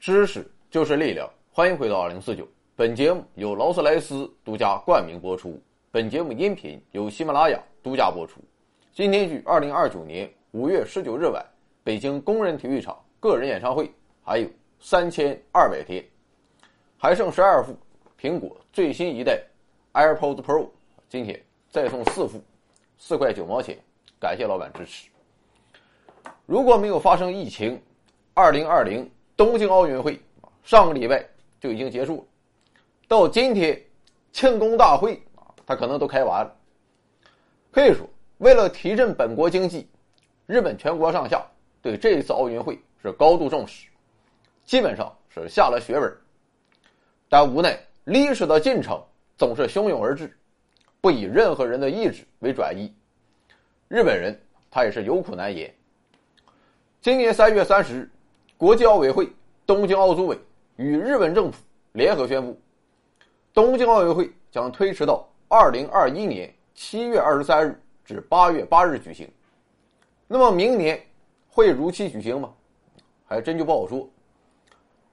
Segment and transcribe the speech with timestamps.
[0.00, 2.48] 知识就是力量，欢迎回到二零四九。
[2.74, 5.60] 本节目由劳斯莱斯独家冠名播出。
[5.90, 8.40] 本节目音频由喜马拉雅独家播出。
[8.94, 11.44] 今天距二零二九年五月十九日晚，
[11.84, 13.92] 北京工人体育场个人演唱会
[14.24, 16.02] 还有三千二百天，
[16.96, 17.76] 还剩十二副
[18.18, 19.42] 苹果最新一代
[19.92, 20.70] AirPods Pro，
[21.10, 22.42] 今天再送四副，
[22.96, 23.76] 四块九毛钱，
[24.18, 25.10] 感谢老板支持。
[26.46, 27.78] 如果没有发生疫情，
[28.32, 29.06] 二零二零
[29.40, 30.20] 东京奥运会
[30.62, 31.26] 上个礼拜
[31.58, 32.24] 就已经结束了，
[33.08, 33.82] 到今天
[34.32, 36.54] 庆功大会啊，他可能都开完了。
[37.70, 38.06] 可以说，
[38.36, 39.88] 为了提振本国经济，
[40.44, 41.42] 日本全国上下
[41.80, 43.88] 对这一次奥运会是高度重视，
[44.66, 46.14] 基本上是下了血本。
[47.26, 49.02] 但无奈历史的进程
[49.38, 50.36] 总是汹涌而至，
[51.00, 52.92] 不以任何人的意志为转移，
[53.88, 54.38] 日本人
[54.70, 55.74] 他也是有苦难言。
[57.00, 58.10] 今年三月三十日，
[58.58, 59.26] 国际奥委会、
[59.70, 60.36] 东京奥组委
[60.74, 62.58] 与日本政府联合宣布，
[63.54, 69.30] 东京奥运会将推迟到二零二一年七月二十三日至八月八日举行。
[70.26, 71.00] 那么明年
[71.48, 72.52] 会如期举行吗？
[73.24, 74.10] 还真就不好说。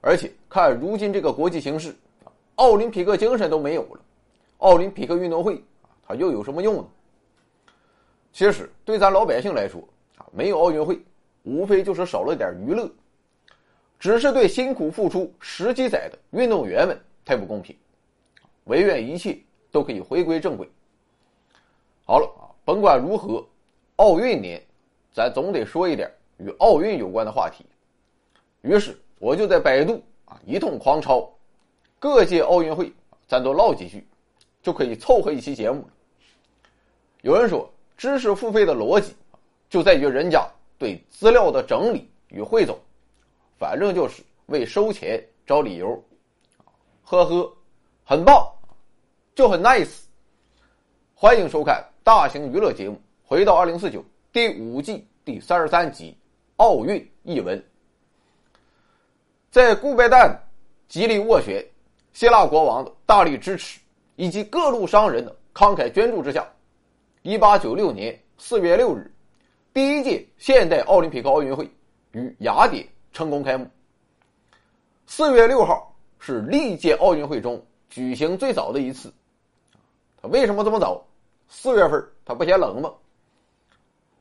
[0.00, 1.94] 而且看如今这个国际形势，
[2.56, 4.00] 奥林匹克精神都没有了，
[4.56, 5.62] 奥林匹克运动会
[6.04, 6.86] 它又有什么用呢？
[8.32, 9.80] 其实对咱老百姓来说
[10.16, 11.00] 啊，没有奥运会。
[11.44, 12.90] 无非就是少了点娱乐，
[13.98, 17.76] 只是对辛苦付出十几载的运动员们太不公平。
[18.64, 19.38] 唯愿一切
[19.70, 20.68] 都可以回归正轨。
[22.04, 23.46] 好了啊，甭管如何，
[23.96, 24.62] 奥运年，
[25.12, 27.64] 咱总得说一点与奥运有关的话题。
[28.62, 31.28] 于是我就在百度啊一通狂抄，
[31.98, 32.92] 各届奥运会
[33.26, 34.06] 咱都唠几句，
[34.62, 35.88] 就可以凑合一期节目了。
[37.22, 39.14] 有人说，知识付费的逻辑
[39.68, 40.46] 就在于人家。
[40.80, 42.78] 对资料的整理与汇总，
[43.58, 46.00] 反正就是为收钱找理由，
[47.02, 47.52] 呵呵，
[48.04, 48.48] 很棒，
[49.34, 50.02] 就很 nice。
[51.12, 54.00] 欢迎收看大型娱乐节目《回到二零四九》
[54.32, 56.12] 第五季第三十三集
[56.56, 57.58] 《奥运译文》。
[59.50, 60.38] 在顾拜旦
[60.86, 61.66] 极力斡旋、
[62.12, 63.80] 希腊国王的大力支持
[64.14, 66.48] 以及各路商人的慷慨捐助之下，
[67.22, 69.12] 一八九六年四月六日。
[69.74, 71.68] 第一届现代奥林匹克奥运会
[72.12, 73.68] 于雅典成功开幕。
[75.06, 79.12] 四月六号是历届奥运会中举行最早的一次。
[80.20, 81.04] 他为什么这么早？
[81.48, 82.92] 四月份他不嫌冷吗？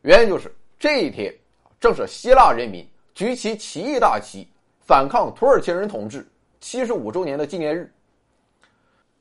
[0.01, 1.33] 原因就是这一天
[1.79, 4.47] 正是希腊人民举起起义大旗
[4.79, 6.25] 反抗土耳其人统治
[6.61, 7.91] 七十五周年的纪念日。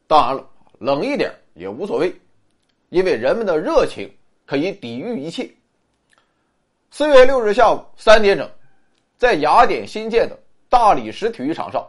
[0.07, 2.15] 当然了，冷一点也无所谓，
[2.91, 4.09] 因为人们的热情
[4.45, 5.51] 可以抵御一切。
[6.93, 8.49] 四月六日下午三点整，
[9.19, 10.39] 在雅典新建的
[10.69, 11.87] 大理石体育场上，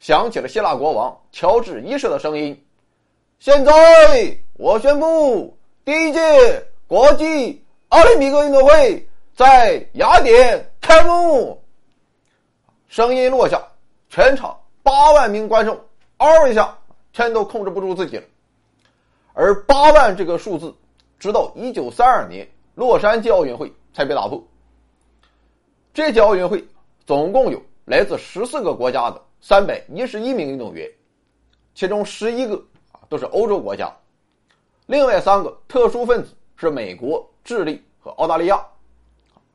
[0.00, 2.64] 响起了希腊国王乔治一世的声音
[3.38, 3.72] ：“现在
[4.54, 11.62] 我宣布，第一届国际奥林匹克运动会在雅典开幕。”
[12.88, 13.62] 声音落下，
[14.08, 15.78] 全场八万名观众
[16.18, 16.78] 嗷一下，
[17.12, 18.24] 全都控制不住自己了。
[19.32, 20.74] 而八万这个数字，
[21.18, 23.72] 直到一九三二年洛杉矶奥运会。
[23.94, 24.42] 才被打破。
[25.94, 26.62] 这届奥运会
[27.06, 30.90] 总共有来自十四个国家的三百一十一名运动员，
[31.72, 32.56] 其中十一个
[32.90, 33.94] 啊都是欧洲国家，
[34.86, 38.56] 另外三个特殊分子是美国、智利和澳大利亚。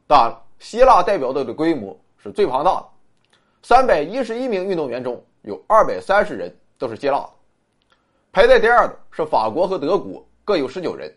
[0.07, 2.85] 当然了，希腊代表队的规模是最庞大的，
[3.61, 7.29] 三百一十一名运动员中有二百三十人都是希腊的，
[8.31, 11.13] 排在第二的是法国和德国，各有十九人，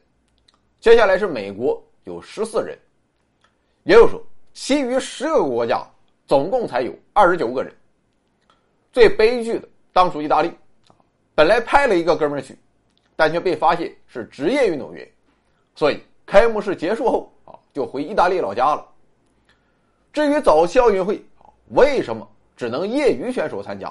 [0.80, 2.76] 接下来是美国有十四人。
[3.84, 4.22] 也就是说，
[4.52, 5.84] 其余十个国家
[6.26, 7.74] 总共才有二十九个人。
[8.92, 10.52] 最悲剧的当属意大利，
[11.34, 12.56] 本来派了一个哥们儿去，
[13.16, 15.08] 但却被发现是职业运动员，
[15.74, 18.86] 所以开幕式结束后啊，就回意大利老家了。
[20.12, 23.90] 至于早期奥运会啊，为什么只能业余选手参加？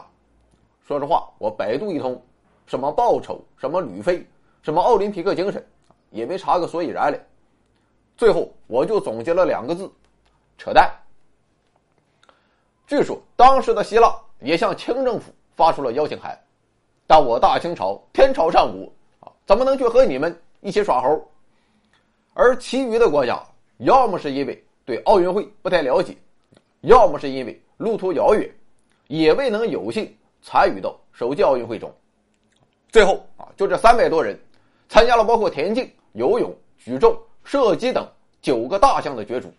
[0.88, 2.22] 说实话，我百度一通，
[2.68, 4.24] 什么报酬，什么旅费，
[4.62, 5.66] 什么奥林匹克精神，
[6.12, 7.20] 也没查个所以然来。
[8.16, 9.90] 最后，我就总结了两个字：
[10.58, 10.92] 扯淡。
[12.88, 16.38] 据说当时的希腊也向清政府发出了邀请函，
[17.08, 21.22] 但我大清朝天朝上国啊，怎么能去和你们一起耍猴？
[22.34, 23.42] 而其余的国家，
[23.78, 26.16] 要么是因为对奥运会不太了解，
[26.82, 28.50] 要么是因为路途遥远，
[29.08, 31.94] 也未能有幸参与到首届奥运会中。
[32.90, 34.40] 最后啊，就这三百多人
[34.90, 37.18] 参加了包括田径、游泳、举重。
[37.44, 38.08] 射击等
[38.40, 39.52] 九个大项的角逐。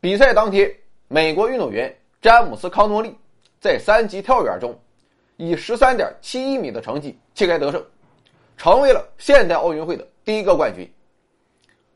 [0.00, 0.74] 比赛当天，
[1.08, 3.14] 美国运动员詹姆斯·康诺利
[3.60, 4.74] 在三级跳远中
[5.36, 7.84] 以十三点七一米的成绩旗开得胜，
[8.56, 10.90] 成为了现代奥运会的第一个冠军。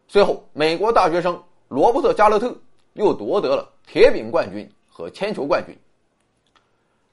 [0.06, 2.54] 随后，美国大学生罗伯特·加勒特
[2.92, 5.74] 又夺得了铁饼冠军和铅球冠军。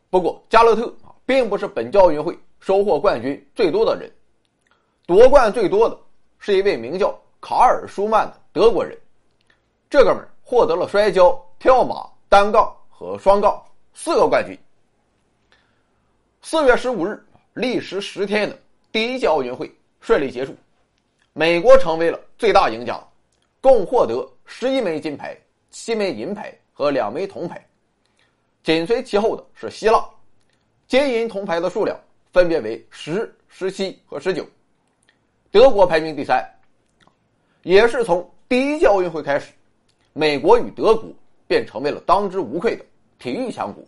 [0.10, 4.12] 不过，加勒特啊，并不是本届奥运会收获冠军最多的人，
[5.08, 5.98] 夺冠最多的
[6.38, 8.98] 是一位名叫卡尔·舒曼的德国人。
[9.90, 13.64] 这哥们儿获得了摔跤、跳马、单杠和双杠
[13.94, 14.54] 四个冠军。
[16.42, 18.60] 四月十五日，历时十天的
[18.92, 20.54] 第一届奥运会顺利结束，
[21.32, 23.02] 美国成为了最大赢家，
[23.62, 25.38] 共获得十一枚金牌、
[25.70, 27.66] 七枚银牌和两枚铜牌。
[28.62, 30.06] 紧随其后的是希腊，
[30.86, 31.98] 金银铜牌的数量
[32.34, 34.46] 分别为十、十七和十九。
[35.50, 36.46] 德国排名第三，
[37.62, 39.54] 也是从第一届奥运会开始，
[40.14, 41.10] 美国与德国
[41.48, 42.86] 便成为了当之无愧的
[43.20, 43.84] 体育强国，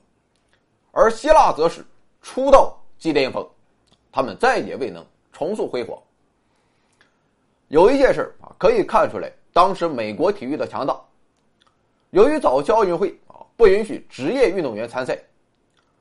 [0.92, 1.86] 而希腊则是
[2.22, 3.48] 出道即巅峰，
[4.12, 5.98] 他们再也未能重塑辉煌。
[7.68, 11.00] 有一件事啊，可以看出来当时美国体育的强大，
[12.12, 13.40] 由于早期奥运会啊。
[13.56, 15.16] 不允许职业运动员参赛，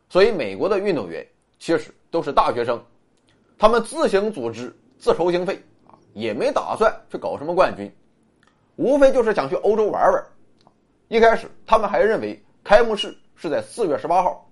[0.08, 1.24] 所以美国的运动员
[1.58, 2.82] 其实都是大学生，
[3.58, 7.94] 他们自行组织、自筹经费啊，也没打算去搞什么冠军，
[8.76, 10.24] 无非就是想去欧洲玩玩。
[11.08, 14.48] 一开始他们还认为开幕式是在四月十八号，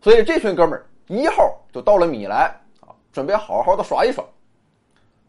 [0.00, 2.48] 所以这群哥们儿一号就到了米兰
[2.80, 4.24] 啊，准备好好的耍一耍。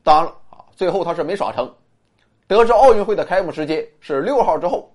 [0.04, 1.74] 当然了啊，最后他是没耍成，
[2.48, 4.94] 得知奥运会的开幕时间是六号之后，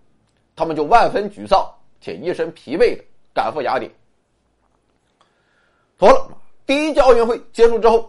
[0.55, 1.69] 他们就万分沮丧。
[2.01, 3.05] 且一身疲惫的
[3.35, 3.91] 赶赴雅典。
[5.99, 6.29] 妥了，
[6.65, 8.09] 第一届奥运会结束之后，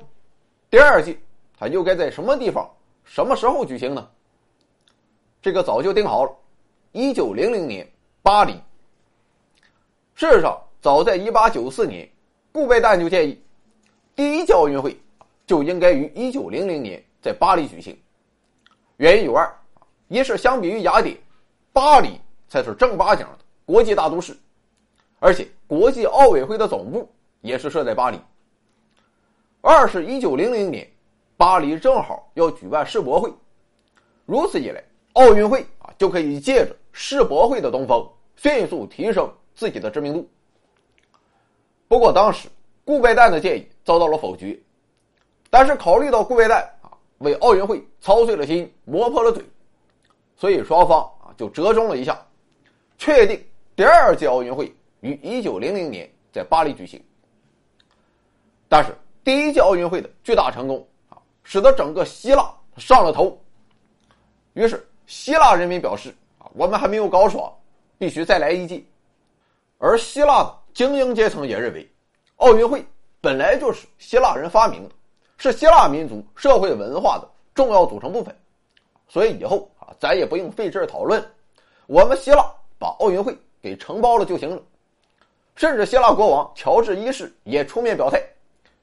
[0.69, 1.17] 第二季
[1.57, 2.69] 他又该在什么地方、
[3.03, 4.07] 什么时候举行呢？
[5.41, 6.31] 这个早就定好了，
[6.91, 7.89] 一九零零年
[8.21, 8.53] 巴黎。
[10.15, 12.09] 事实上，早在一八九四年，
[12.51, 13.41] 顾拜旦就建议，
[14.15, 14.99] 第一届奥运会
[15.47, 17.97] 就应该于一九零零年在巴黎举行。
[18.97, 19.49] 原因有二：
[20.09, 21.17] 一是相比于雅典，
[21.71, 22.19] 巴黎
[22.49, 23.39] 才是正八经的。
[23.65, 24.35] 国际大都市，
[25.19, 27.09] 而且国际奥委会的总部
[27.39, 28.19] 也是设在巴黎。
[29.61, 30.85] 二是一九零零年，
[31.37, 33.31] 巴黎正好要举办世博会，
[34.25, 34.83] 如此一来，
[35.19, 40.25] 奥运会啊就可以借着世博会的东风，迅速提升自己的知名度。
[41.89, 42.47] 不过当时
[42.85, 44.57] 顾拜旦的建议遭到了否决，
[45.49, 49.43] 但是考虑到顾拜旦啊为奥运会操碎了心、磨破了嘴，
[50.37, 52.25] 所以双方啊就折中了一下，
[52.97, 53.43] 确定。
[53.75, 57.03] 第二届奥运会于一九零零年在巴黎举行，
[58.69, 63.37] 但是第一届奥运会的巨大成功啊，使得整个希腊上了头。
[64.53, 67.51] 于是希腊人民表示啊，我们还没有搞爽，
[67.97, 68.79] 必须再来一届。
[69.79, 71.89] 而希腊的精英阶层也认为，
[72.35, 72.85] 奥运会
[73.19, 74.91] 本来就是希腊人发明的，
[75.37, 78.37] 是希腊民族社会文化的重要组成部分，
[79.07, 81.19] 所以以后啊，咱也不用费劲讨论，
[81.87, 82.45] 我们希腊
[82.77, 83.35] 把奥运会。
[83.61, 84.61] 给承包了就行了，
[85.57, 88.23] 甚至希腊国王乔治一世也出面表态，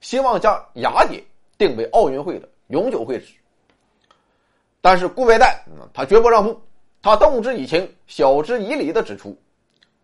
[0.02, 1.24] 希望将雅典
[1.56, 3.32] 定为奥运会的永久会址。
[4.86, 5.52] 但是顾拜旦
[5.92, 6.56] 他绝不让步，
[7.02, 9.36] 他动之以情，晓之以理的指出，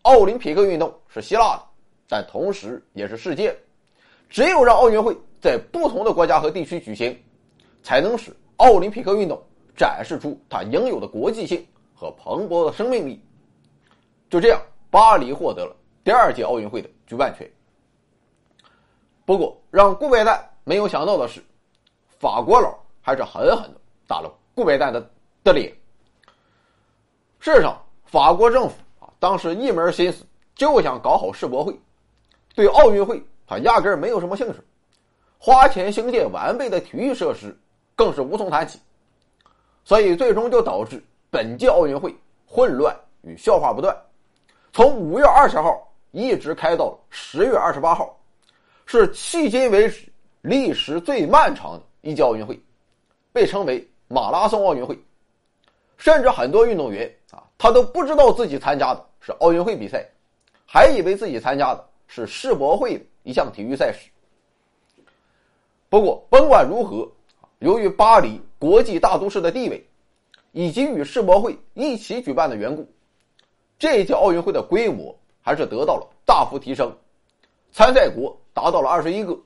[0.02, 1.62] 奥林匹克运动是希腊的，
[2.08, 3.56] 但同时也是世界，
[4.28, 7.16] 只有让奥运会在不同的国家和地区举行，
[7.84, 9.40] 才能使奥林匹克运动
[9.76, 13.24] 展示出它应有的国际性和蓬勃的生命力。
[14.28, 14.60] 就这样，
[14.90, 17.48] 巴黎获得了第二届奥运会的举办权。
[19.24, 21.40] 不过，让顾拜旦没有想到的是，
[22.18, 25.10] 法国佬还是狠狠的打了顾拜旦的
[25.44, 25.72] 的脸。
[27.38, 31.76] 事实上，法国政府啊，当时一门心思就想搞好世博会，
[32.54, 34.58] 对奥运会他压根儿没有什么兴趣，
[35.38, 37.58] 花钱兴建完备的体育设施
[37.96, 38.78] 更是无从谈起，
[39.84, 42.14] 所以最终就导致本届奥运会
[42.46, 43.96] 混乱与笑话不断。
[44.72, 48.16] 从五月二十号一直开到了十月二十八号，
[48.86, 50.10] 是迄今为止
[50.42, 52.58] 历时最漫长的一届奥运会，
[53.32, 54.98] 被称为马拉松奥运会。
[55.96, 60.04] 甚至很多运动员啊，他都不知道自己参加的是奥运会比赛，
[60.66, 64.10] 还以为自己参加的是世博会的一项体育赛事。
[65.88, 67.08] 不过，甭管如何，
[67.60, 69.86] 由于巴黎国际大都市的地位，
[70.50, 72.84] 以及与世博会一起举办的缘故。
[73.78, 76.92] 这一届奥运会的规模还是得到了大幅提升，
[77.70, 79.38] 参赛国达到了二十一个，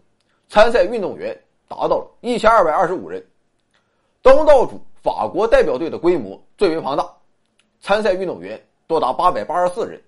[0.49, 3.23] 参赛运动员达到了一千二百二十五人。
[4.26, 7.09] 东道主法国代表队的规模最为庞大，
[7.78, 10.02] 参赛运动员多达八百八十四人。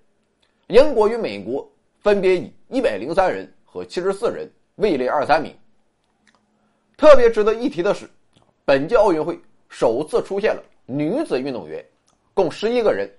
[0.67, 1.65] 英国与美国
[2.01, 4.45] 分别以一百零三人和七十四人，
[4.75, 5.55] 位列二三名。
[6.97, 8.09] 特别值得一提的是，
[8.65, 11.81] 本届奥运会首次出现了女子运动员，
[12.33, 13.09] 共十一个人，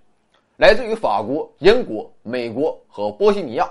[0.59, 3.67] 来自于法国、英国、美国和波西米亚。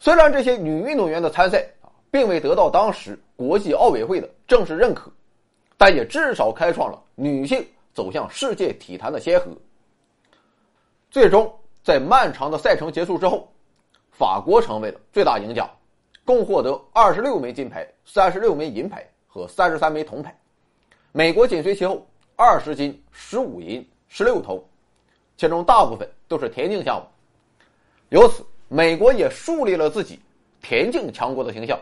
[0.00, 5.08] 虽然这些女运动员的参赛啊，并未得到当时国际奥委会的正式认可，
[5.76, 9.46] 但也至少开创了女性走向世界体坛的先河。
[11.10, 11.52] 最终，
[11.82, 13.48] 在漫长的赛程结束之后，
[14.10, 15.68] 法国成为了最大赢家。
[16.26, 20.34] 共获得二十六枚金牌、三十六枚银牌和三十三枚铜牌，
[21.12, 24.64] 美国紧随其后，二十金、十五银、十六铜，
[25.36, 27.06] 其中大部分都是田径项目。
[28.08, 30.18] 由此，美国也树立了自己
[30.62, 31.78] 田径强国的形象。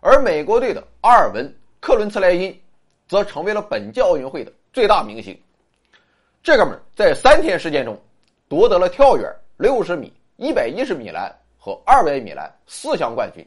[0.00, 1.46] 而美国队的阿尔文·
[1.78, 2.58] 克伦茨莱因，
[3.08, 5.38] 则成为了本届奥运会的最大明星。
[6.42, 8.00] 这哥们在三天时间中，
[8.48, 11.34] 夺得了跳远、六十米、一百一十米栏。
[11.58, 13.44] 和二百米栏四项冠军，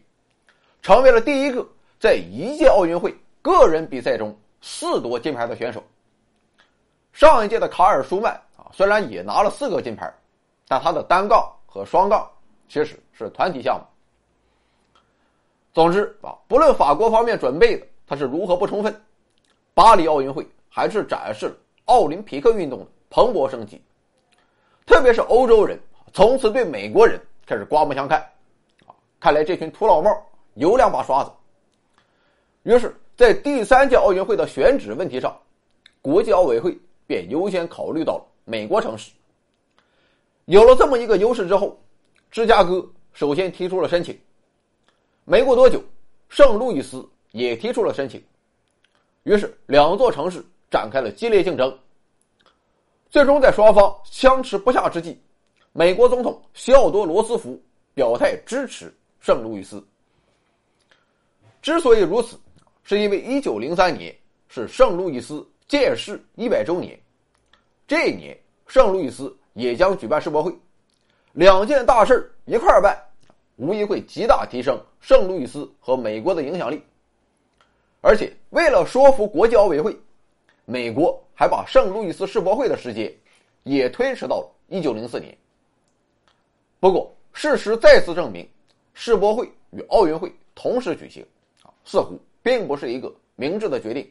[0.82, 1.66] 成为了第一个
[1.98, 5.82] 在一届奥运会个人比赛中四夺金牌的选手。
[7.14, 10.14] 上一届的卡尔舒曼啊，虽然也拿了四个金牌，
[10.68, 12.30] 但他的单杠和双杠
[12.68, 13.86] 其实是团体项目。
[15.72, 19.02] 总之啊，不论法国方面准备的他是如何不充分，
[19.80, 21.56] 巴黎奥运会还是展示了
[21.86, 23.82] 奥林匹克运动的蓬勃生机。
[24.86, 25.80] 特别是欧洲人
[26.12, 27.18] 从此对美国人。
[27.46, 28.20] 开始刮目相看，
[28.86, 30.12] 啊，看来这群土老帽
[30.56, 31.32] 有两把刷子。
[32.64, 35.34] 于是，在第三届奥运会的选址问题上，
[36.02, 39.14] 国际奥委会便优先考虑到了美国城市。
[40.44, 41.80] 有了这么一个优势之后，
[42.30, 44.20] 芝加哥首先提出了申请。
[45.24, 45.82] 没过多久，
[46.28, 48.22] 圣路易斯也提出了申请。
[49.24, 51.78] 于是，两座城市展开了激烈竞争。
[53.10, 55.20] 最终，在双方相持不下之际。
[55.72, 57.62] 美国总统西奥多·罗斯福
[57.94, 59.86] 表态支持圣路易斯。
[61.62, 62.40] 之所以如此，
[62.84, 64.16] 是因为1903年
[64.48, 67.00] 是圣路易斯建市一百周年，
[67.88, 70.52] 这一年圣路易斯也将举办世博会，
[71.34, 72.98] 两件大事一块儿办，
[73.58, 76.82] 无疑会极大提升圣路易斯和美国的影响力。
[78.02, 79.98] 而且，为了说服国际奥委会，
[80.66, 83.14] 美国还把圣路易斯世博会的时间
[83.64, 85.38] 也推迟到了1904年。
[86.80, 88.48] 不过，事实再次证明，
[88.94, 91.26] 世博会与奥运会同时举行，
[91.64, 94.10] 啊，似乎并不是一个明智的决定。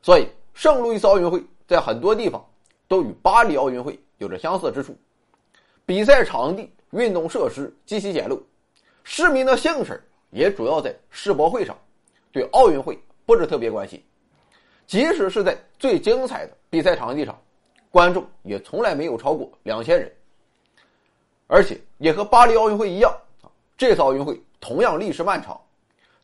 [0.00, 2.42] 所以，圣路易斯奥运会在很多地方
[2.88, 4.96] 都与巴黎奥运会有着相似之处。
[5.84, 8.40] 比赛场地、运动设施极其简陋，
[9.04, 9.92] 市民的兴趣
[10.30, 11.76] 也主要在世博会上，
[12.32, 14.02] 对奥运会不是特别关心。
[14.86, 17.38] 即使是在最精彩的比赛场地上，
[17.90, 20.12] 观众也从来没有超过两千人。
[21.46, 25.60] 而且也和巴黎奥运会一样啊，这次奥运会同样历时漫长，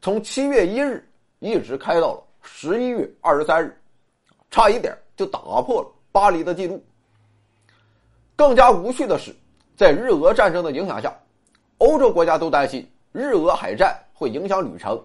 [0.01, 1.07] 从七月一日
[1.39, 3.79] 一直开到了十一月二十三日，
[4.51, 6.83] 差一点就打破了巴黎的记录。
[8.35, 9.35] 更加无趣的是，
[9.77, 11.15] 在日俄战争的影响下，
[11.79, 14.99] 欧洲国家都担心日俄海战会影响旅程，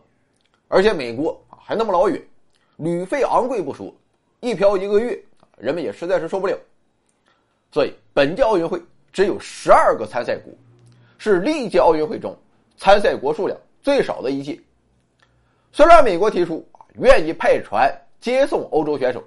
[0.74, 2.20] 而且美国还那么老远，
[2.78, 3.94] 旅费昂贵不说，
[4.40, 5.24] 一漂一个月，
[5.58, 6.58] 人们也实在是受不了。
[7.72, 8.82] 所以本届奥运会。
[9.12, 10.52] 只有十二个参赛国，
[11.20, 12.36] 是历届奥运会中
[12.78, 14.60] 参赛国数量最少的一届。
[15.72, 19.24] 虽然美国提出愿意派船接送欧洲选手，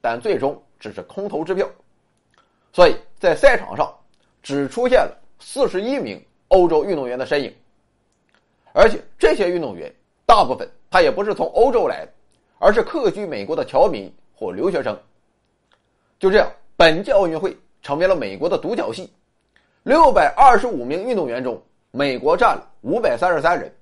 [0.00, 1.70] 但最终只是空头支票。
[2.72, 3.94] 所以在赛场上
[4.42, 6.18] 只出现了四十一名
[6.48, 7.54] 欧洲运动员的身影，
[8.72, 12.12] 而且这些运动员大部分他也不是从欧洲来的，
[12.58, 14.98] 而是客居美国的侨民或留学生。
[16.18, 19.12] 就这样，本届奥运会成为了美国的独角戏。
[19.84, 23.72] 六百二十五名运动员中，美国占了五百三十三人，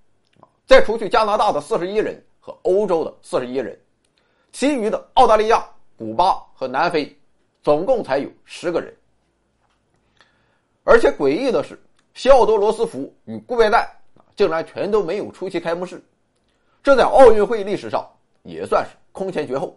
[0.67, 3.77] 再除去加拿大的四十一人和欧洲的四十一人，
[4.53, 5.65] 其余的澳大利亚、
[5.97, 7.17] 古巴和南非，
[7.63, 8.95] 总共才有十个人。
[10.85, 11.77] 而且诡异的是，
[12.15, 13.85] 西奥多·罗斯福与顾拜旦
[14.37, 16.01] 竟然全都没有出席开幕式，
[16.87, 18.09] 这在奥运会历史上
[18.45, 19.77] 也算是空前绝后。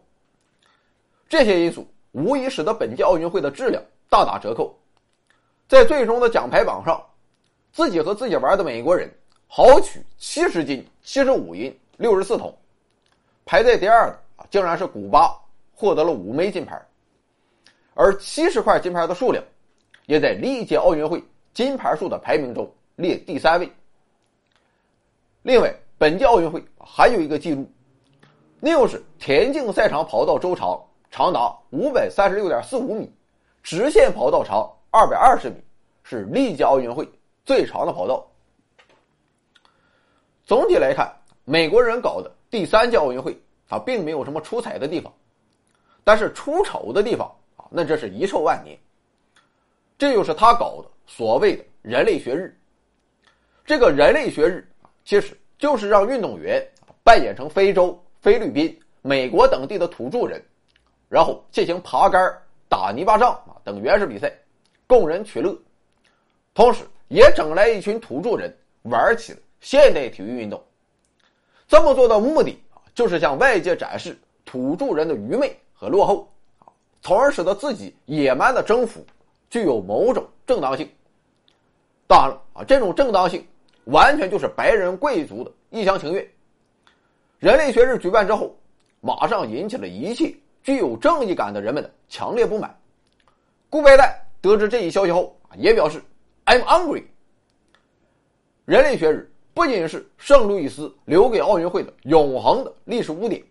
[1.27, 4.77] 这些因素无疑使得本届奥运会的质量大打折扣。
[5.67, 7.03] 在最终的奖牌榜上，
[7.73, 9.11] 自己和自己玩的美国人
[9.47, 12.55] 豪取七十金、七十五银、六十四铜，
[13.43, 15.35] 排在第二的啊，竟然是古巴，
[15.73, 16.79] 获得了五枚金牌，
[17.95, 19.43] 而七十块金牌的数量，
[20.05, 21.23] 也在历届奥运会
[21.55, 23.67] 金牌数的排名中列第三位。
[25.41, 27.69] 另外，本届奥运会还有一个记录，
[28.60, 33.10] 那就是田径赛场跑道周长长达五百三十六点四五米，
[33.62, 34.69] 直线跑道长。
[34.91, 35.55] 二百二十米
[36.01, 37.08] 是历届奥运会
[37.46, 38.25] 最长的跑道。
[40.43, 41.15] 总体来看，
[41.46, 45.13] 美国人搞的第三届奥运会，啊并没有什么出彩的地方，
[46.03, 48.75] 但是出丑的地方啊，那这是遗臭万年。
[49.96, 52.60] 这就是他搞的所谓的人类学日。
[53.63, 54.67] 这个人类学日
[55.05, 56.67] 其实就是让运动员
[57.09, 60.39] 扮演成非洲、菲律宾、美国等地的土著人，
[61.07, 62.21] 然后进行爬杆、
[62.69, 64.31] 打泥巴仗啊等原始比赛，
[64.85, 65.57] 供人取乐，
[66.53, 69.39] 同时也整来一群土著人玩起了。
[69.59, 70.63] 现代体育运动
[71.67, 76.69] 这么做的目的啊，就是向外界展示土著人的愚昧和落后啊，
[77.01, 79.03] 从而使得自己野蛮的征服
[79.49, 80.87] 具有某种正当性。
[82.05, 83.43] 当然了啊，这种正当性
[83.85, 86.23] 完全就是白人贵族的一厢情愿。
[87.39, 88.55] 人类学日举办之后，
[89.01, 92.77] 马上引起了一切具有正义感的人们的强烈不满。
[93.69, 96.03] 顾拜旦得知这一消息后，也表示
[96.46, 97.03] ：“I'm angry。”
[98.65, 99.29] 人类学日。
[99.51, 103.43] 不仅是圣路易斯留给奥运会的永恒的历史污点，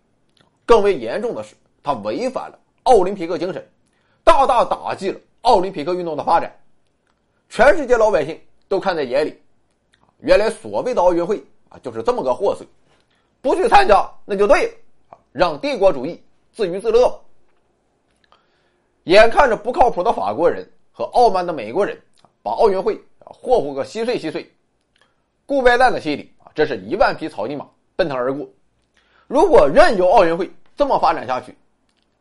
[0.65, 3.69] 更为严重的是，它违反了奥林匹克精神，
[4.25, 6.51] 大大打击了奥林匹克运动的发展。
[7.51, 9.39] 全世界老百姓都看在眼里，
[10.21, 12.65] 原来所谓的奥运会啊，就是这么个货色，
[13.41, 14.67] 不去参加那就对
[15.11, 17.21] 了，让帝国主义自娱自乐。
[19.05, 21.99] 眼看着不靠谱的法国人和傲慢的美国人
[22.43, 24.51] 把奥运会霍霍个稀碎稀碎。
[25.47, 27.67] 顾拜旦的心里啊，这是一万匹草泥马
[27.97, 28.47] 奔腾而过。
[29.27, 31.57] 如果任由奥运会这么发展下去，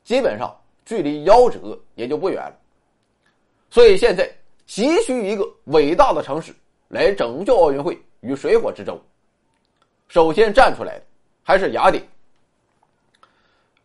[0.04, 2.56] 基本上距离夭折也就不远了。
[3.70, 4.30] 所以现在
[4.66, 6.56] 急需一个伟大的城市
[6.88, 8.98] 来拯救奥运会于水火之中。
[10.08, 11.04] 首先站出来的
[11.48, 12.06] 还是雅典。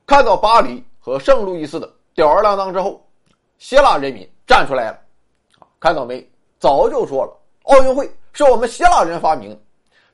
[0.05, 3.07] 看到巴黎和圣路易斯的吊儿郎当之后，
[3.57, 4.99] 希腊人民站出来了。
[5.79, 6.29] 看到没？
[6.59, 8.11] 早就说了，奥运会。
[8.33, 9.57] 是我们希腊人发明，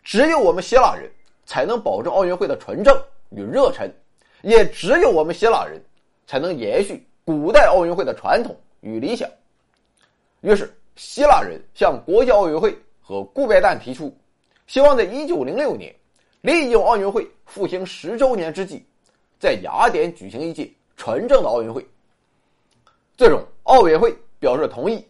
[0.03, 1.11] 只有我们希腊人
[1.47, 2.95] 才能保证奥运会的纯正
[3.31, 3.91] 与热忱，
[4.43, 5.83] 也只有我们希腊人
[6.27, 9.27] 才能延续古代奥运会的传统与理想。
[10.43, 14.15] 于是，希腊人向国际奥委会和顾拜旦提出，
[14.67, 15.95] 希望在1906年，
[16.40, 18.85] 利用奥运会复兴十周年之际，
[19.38, 21.87] 在雅典举行一届纯正的奥运会。
[23.16, 25.05] 最终，奥委会表示同意，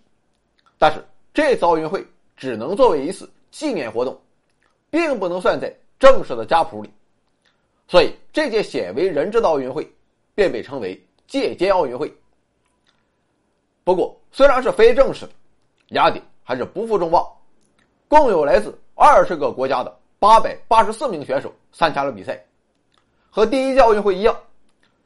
[0.79, 2.07] 但是这次奥运会。
[2.41, 4.17] 只能作为一次纪念活动，
[4.91, 6.89] 并不能算在正式的家谱里，
[7.89, 9.93] 所以这届鲜为人知的奥运会
[10.37, 12.17] 便被称为借鉴奥运会。
[13.83, 15.33] 不过，虽然是非正式的，
[15.89, 17.27] 雅典还是不负众望，
[18.07, 22.43] 共有来自二十个国家的八百八十四名选手参加了比赛。
[23.31, 24.37] 和第一届奥运会一样，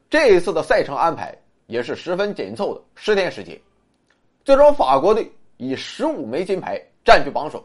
[0.09, 3.59] 这一次的赛程安排也是十分紧凑的十天时间。
[4.45, 6.81] 最终，法国队以十五枚金牌。
[7.05, 7.61] 占据榜首，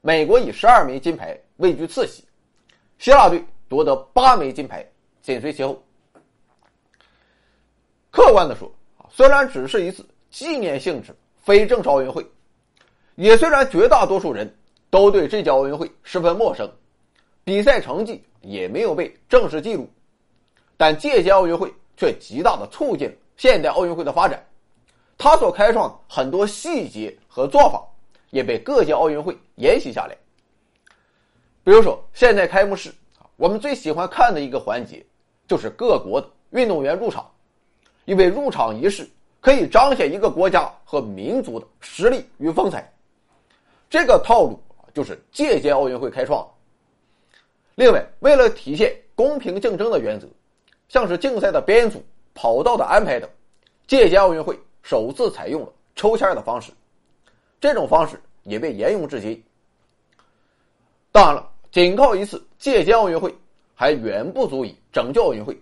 [0.00, 2.24] 美国以十二枚金牌位居次席，
[2.96, 4.82] 希腊队夺得八枚金牌，
[5.20, 5.78] 紧随其后。
[8.10, 12.26] 客观的说，啊，虽然只是一次纪念性质非正式奥运会，
[13.16, 14.50] 也虽然绝大多数人
[14.88, 16.66] 都对这届奥运会十分陌生，
[17.50, 19.90] 比赛成绩也没有被正式记录，
[20.76, 24.40] 但这届奥运会却极大的促进了现代奥运会的发展，
[25.18, 27.84] 它所开创的很多细节和做法。
[28.30, 30.16] 也被各届奥运会沿袭下来。
[31.64, 32.94] 比如说，现在开幕式，
[33.34, 35.04] 我们最喜欢看的一个环节，
[35.48, 37.28] 就是各国的运动员入场，
[38.04, 39.10] 因为入场仪式
[39.40, 42.88] 可以彰显一个国家和民族的实力与风采。
[43.88, 44.62] 这个套路
[44.94, 46.48] 就是借届奥运会开创。
[47.80, 50.28] 另外，为了体现公平竞争的原则，
[50.90, 53.26] 像是竞赛的编组、跑道的安排等，
[53.86, 56.70] 借届奥运会首次采用了抽签的方式。
[57.58, 59.42] 这种方式也被沿用至今。
[61.10, 63.34] 当然了，仅靠一次借鉴奥运会
[63.74, 65.58] 还远不足以拯救奥运会。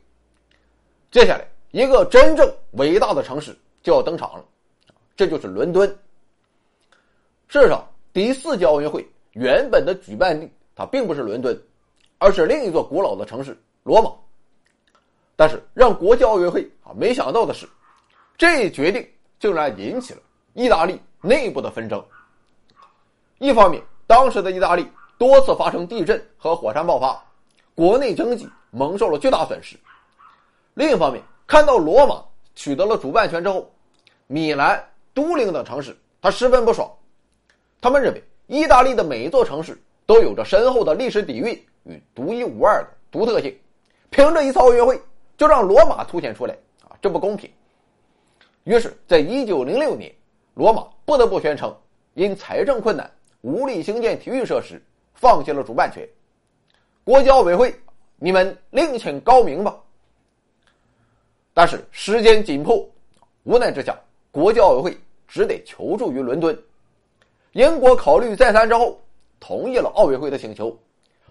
[1.12, 4.44] 接下来，一个真正伟大的城市就要登场了，
[5.16, 5.88] 这就是伦敦。
[7.46, 11.56] 事实上，第四届奥运会原本的举办地它并不是伦敦，
[12.18, 14.12] 而是另一座古老的城市——罗马。
[15.34, 17.68] 但是，让国际奥运会啊没想到的是，
[18.36, 20.20] 这一决定竟然引起了
[20.54, 21.00] 意大利。
[21.20, 22.00] 内部的纷争。
[23.38, 24.86] 一方面，当时的意大利
[25.18, 27.20] 多次发生地震和火山爆发，
[27.74, 29.76] 国内经济蒙受了巨大损失；
[30.74, 33.68] 另一方面，看到罗马取得了主办权之后，
[34.28, 34.80] 米兰、
[35.12, 36.88] 都灵等城市他十分不爽。
[37.80, 39.76] 他们认为，意大利的每一座城市
[40.08, 41.48] 都有着深厚的历史底蕴
[41.84, 43.54] 与独一无二的独特性，
[44.08, 44.98] 凭着一次奥运会
[45.36, 47.50] 就让罗马凸显出来啊，这不公平。
[48.64, 50.10] 于是，在一九零六年。
[50.54, 51.72] 罗马不得不宣称，
[52.14, 53.08] 因财政困难
[53.42, 54.82] 无力兴建体育设施，
[55.14, 56.08] 放弃了主办权。
[57.04, 57.72] 国际奥委会，
[58.16, 59.76] 你们另请高明吧。
[61.54, 62.84] 但是时间紧迫，
[63.44, 63.96] 无奈之下，
[64.32, 66.58] 国际奥委会只得求助于伦敦。
[67.52, 69.00] 英国考虑再三之后，
[69.40, 70.76] 同意了奥委会的请求，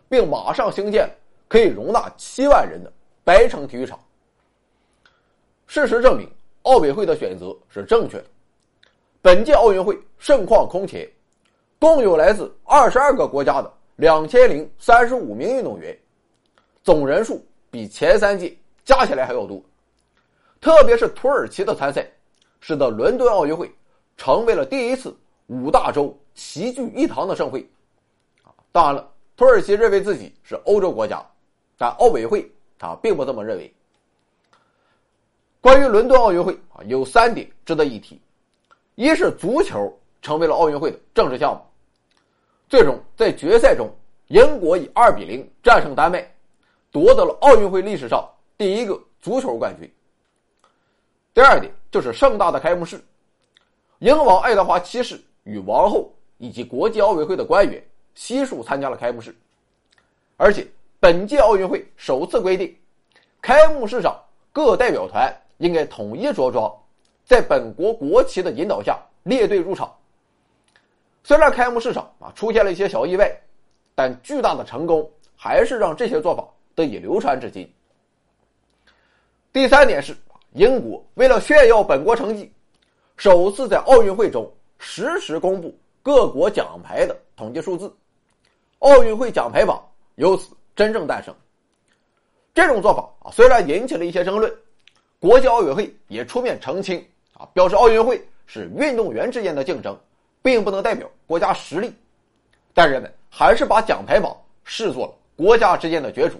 [0.10, 1.10] 并马上兴建
[1.48, 2.91] 可以容纳七万人的
[3.24, 4.00] 白城体育场。
[5.65, 6.30] 事实证明，
[6.63, 8.26] 奥委会的选择是正确的。
[9.22, 11.06] 本届奥运会盛况空前，
[11.80, 15.98] 共有来自二十二个国家的两千零三十五名运动员，
[16.84, 19.62] 总人数比前三届加起来还要多。
[20.62, 22.10] 特别是土耳其的参赛，
[22.62, 23.70] 使得伦敦奥运会
[24.15, 25.15] 成为了第一次
[25.48, 27.67] 五大洲齐聚一堂的盛会。
[28.78, 31.26] 当然了，土耳其认为自己是欧洲国家，
[31.80, 33.74] 但奥委会他并不这么认为。
[35.60, 38.22] 关于伦敦奥运会啊，有三点值得一提：
[38.94, 41.62] 一是足球成为了奥运会的正式项目，
[42.70, 43.92] 最终在决赛中，
[44.28, 46.32] 英国以二比零战胜丹麦，
[46.92, 48.24] 夺得了奥运会历史上
[48.60, 49.92] 第一个足球冠军。
[51.34, 53.04] 第二点就是盛大的开幕式，
[53.98, 57.84] 英王爱德华七世与王后以及国际奥委会的官员
[58.18, 59.34] 悉数参加了开幕式，
[60.38, 60.66] 而且
[61.00, 62.76] 本届奥运会首次规定，
[63.40, 64.20] 开幕式上
[64.52, 65.32] 各代表团。
[65.60, 66.72] 应该统一着装，
[67.26, 69.92] 在本国国旗的引导下列队入场。
[71.24, 73.36] 虽然开幕式上啊出现了一些小意外，
[73.96, 77.68] 但巨大的成功还是让这些做法得以流传至今。
[79.52, 80.16] 第三点是，
[80.52, 82.52] 英国为了炫耀本国成绩，
[83.16, 87.92] 首次在奥运会中实时公布各国奖牌的统计数字，
[88.80, 89.84] 奥运会奖牌榜
[90.16, 91.34] 由此真正诞生。
[92.54, 94.52] 这种做法啊虽然引起了一些争论。
[95.20, 100.00] 国际奥委会也出面澄清，啊，表示奥运会是运动员之间的竞争，
[100.44, 101.92] 并不能代表国家实力。
[102.72, 106.40] 但人们还是把奖牌榜视作了国家之间的角逐，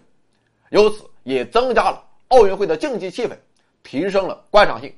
[0.69, 3.32] 由此也增加了奥运会的竞技气氛，
[3.82, 4.93] 提升了观赏性。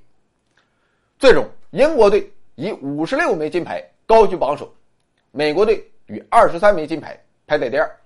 [1.17, 4.69] 最终，英国队以五十六枚金牌高居榜首，
[5.31, 7.17] 美国队以二十三枚金牌
[7.49, 7.99] 排在第二。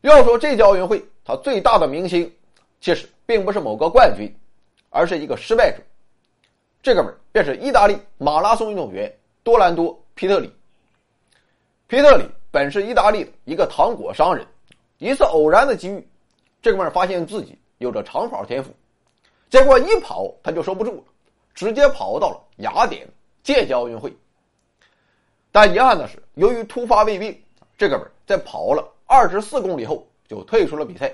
[0.00, 2.30] 要说这届奥运会，它最大的明星。
[2.80, 4.30] 其实并不是某个冠军，
[4.90, 5.78] 而是一个失败者。
[6.82, 9.10] 这哥们儿便是意大利马拉松运动员
[9.44, 10.52] 多兰多·皮特里。
[11.86, 14.44] 皮特里本是意大利的一个糖果商人，
[14.98, 16.06] 一次偶然的机遇，
[16.60, 18.74] 这哥们儿发现自己有着长跑天赋，
[19.48, 21.04] 结果一跑他就收不住了，
[21.54, 23.08] 直接跑到了雅典
[23.44, 24.12] 届届奥运会。
[25.56, 27.42] 但遗憾的是，由于突发胃病，
[27.78, 31.10] 这哥们在跑了二十四公里后就退出了比赛。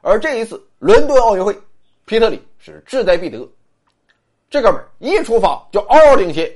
[0.00, 1.58] 而这一次伦敦奥运会，
[2.04, 3.44] 皮特里是志在必得。
[4.48, 6.48] 这哥们一出发就嗷嗷领先，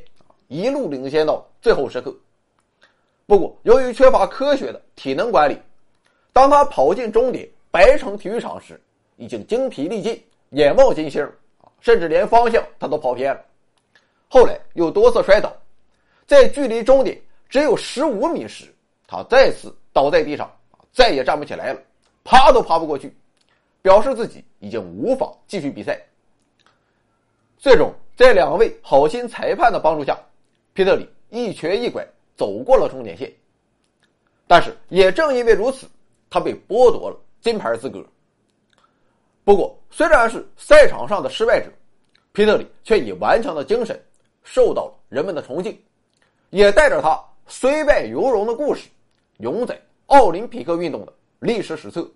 [0.46, 2.14] 一路领先到最后时刻。
[3.26, 5.59] 不过，由于缺乏科学的体能管理，
[6.33, 8.80] 当他跑进终点白城体育场时，
[9.16, 11.28] 已经精疲力尽、眼冒金星
[11.80, 13.40] 甚至连方向他都跑偏了。
[14.28, 15.52] 后来又多次摔倒，
[16.30, 18.72] 在距离终点只有十五米时，
[19.04, 20.48] 他再次倒在地上，
[20.92, 21.82] 再也站不起来了，
[22.22, 23.12] 爬都爬不过去。
[23.82, 26.00] 表示自己已经无法继续比赛。
[27.58, 30.16] 最终，在两位好心裁判的帮助下，
[30.72, 33.28] 皮特里一瘸一拐走过了终点线。
[34.46, 35.88] 但是，也正因为如此，
[36.30, 38.06] 他被剥夺了金牌资格。
[39.42, 41.72] 不过，虽然是赛场上的失败者，
[42.30, 44.00] 皮特里却以顽强的精神
[44.44, 45.76] 受到了人们的崇敬，
[46.50, 48.88] 也带着他虽败犹荣的故事，
[49.38, 52.08] 永载奥林匹克运动的历史史册。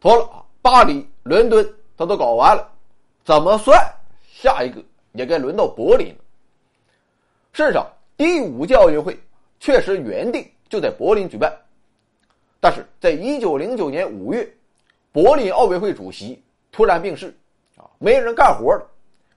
[0.00, 0.44] 妥了啊！
[0.60, 2.70] 巴黎、伦敦他都搞完了，
[3.24, 3.78] 怎么算？
[4.32, 4.82] 下一个
[5.12, 6.16] 也该轮到柏林了。
[7.52, 9.18] 事实上，第五届奥运会
[9.60, 11.54] 确实原定就在柏林举办，
[12.60, 14.50] 但是在一九零九年五月，
[15.12, 17.34] 柏林奥委会主席突然病逝，
[17.76, 18.86] 啊，没人干活了，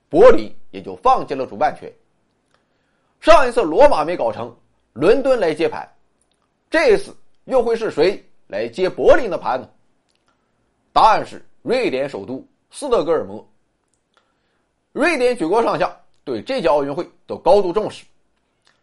[0.09, 1.91] 柏林也就放弃了主办权。
[3.19, 4.55] 上一次罗马没搞成，
[4.93, 5.87] 伦敦来接盘，
[6.69, 9.67] 这一次又会是谁来接柏林的盘呢？
[10.93, 13.45] 答案是瑞典首都斯德哥尔摩。
[14.93, 18.03] 瑞典举国上下对这届奥运会都高度重视。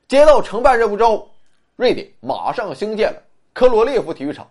[0.07, 1.29] 接到承办任务之后，
[1.77, 4.49] 瑞典马上兴建了科罗列夫体育场。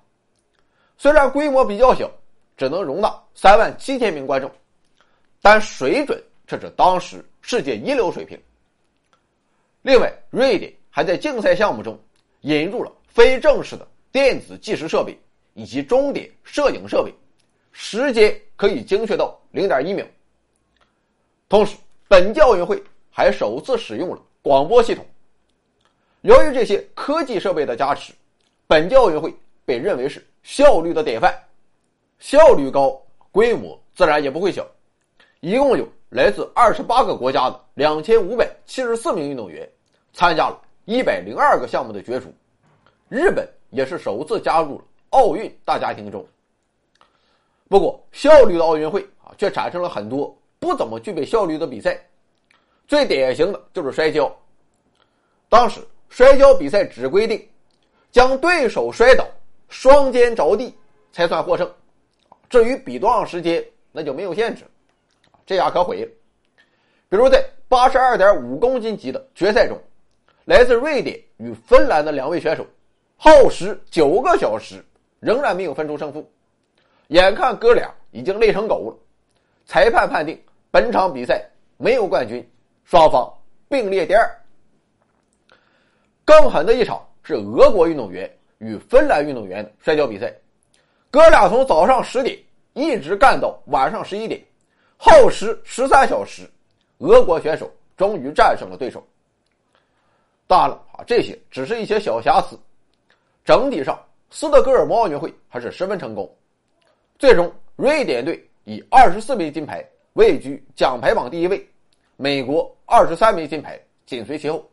[0.98, 2.10] 虽然规模比较小，
[2.58, 4.50] 只能容纳三万七千名观众，
[5.42, 8.40] 但水准却是当时世界一流水平。
[9.84, 12.00] 另外，瑞典还在竞赛项目中
[12.42, 15.18] 引入了非正式的电子计时设备
[15.54, 17.14] 以及终点摄影设备。
[17.72, 20.06] 时间可以精确到零点一秒。
[21.50, 21.76] 同时，
[22.08, 25.06] 本届奥运会还首次使用了广播系统。
[26.22, 28.14] 由于这些科技设备的加持，
[28.66, 29.34] 本届奥运会
[29.66, 31.38] 被认为是效率的典范。
[32.20, 34.66] 效率高，规模自然也不会小。
[35.44, 39.70] 一共有来自二十八个国家的两千五百七十四名运动员
[40.14, 42.34] 参加了一百零二个项目的角逐。
[43.10, 46.26] 日本也是首次加入了奥运大家庭中。
[47.68, 52.02] 不过，效率的奥运会啊，却产生了很多不怎么具备效率的比赛。
[52.88, 54.34] 最典型的就是摔跤。
[55.50, 57.46] 当时摔跤比赛只规定
[58.14, 59.28] 将对手摔倒，
[59.68, 60.74] 双肩着地
[61.12, 61.70] 才算获胜。
[62.50, 64.64] 至于比多长时间，那就没有限制，
[65.46, 66.12] 这下可毁了。
[67.10, 69.78] 比如在八十二点五公斤级的决赛中，
[70.46, 72.66] 来自瑞典与芬兰的两位选手
[73.18, 74.84] 耗时九个小时，
[75.20, 76.30] 仍然没有分出胜负。
[77.08, 78.98] 眼看哥俩已经累成狗了，
[79.66, 80.40] 裁判判定
[80.72, 82.48] 本场比赛没有冠军，
[82.84, 83.32] 双方
[83.70, 84.30] 并列第二。
[86.26, 90.34] 更狠的一场是俄国运动员与芬兰运动员的摔跤比赛。
[91.12, 92.38] 哥俩从早上十点
[92.74, 94.42] 一直干到晚上十一点，
[95.06, 96.50] 耗时十三小时，
[97.00, 99.06] 俄国选手终于战胜了对手。
[100.48, 102.58] 当然了啊，这些只是一些小瑕疵，
[103.44, 106.34] 整体上斯德哥尔摩奥运会还是十分成功。
[107.20, 111.70] 最终，瑞典队以二十四枚金牌位居奖牌榜第一位，
[112.16, 114.66] 美国二十三枚金牌紧随其后。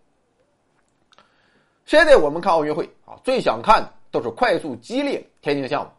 [1.86, 5.90] 现在我们看奥运会啊，最想看的都是快速激烈田径项目。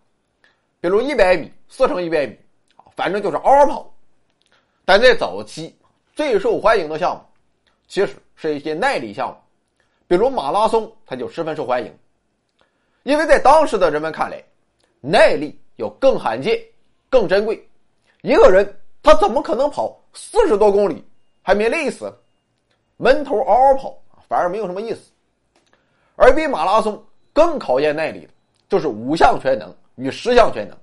[0.79, 2.33] 比如一百米、四乘一百米，
[2.77, 3.90] 啊，反正就是嗷嗷跑。
[4.91, 5.73] 但在早期，
[6.13, 7.21] 最受欢迎的项目，
[7.87, 9.35] 其实是一些耐力项目，
[10.05, 11.97] 比如马拉松，它就十分受欢迎。
[13.03, 14.43] 因为在当时的人们看来，
[14.99, 16.61] 耐力要更罕见、
[17.09, 17.65] 更珍贵。
[18.21, 18.67] 一个人
[19.01, 21.01] 他怎么可能跑四十多公里
[21.41, 22.13] 还没累死？
[22.97, 25.09] 闷头嗷嗷跑反而没有什么意思。
[26.17, 27.01] 而比马拉松
[27.31, 28.29] 更考验耐力的，
[28.67, 29.73] 就是五项全能。
[29.95, 30.77] 与十项全能，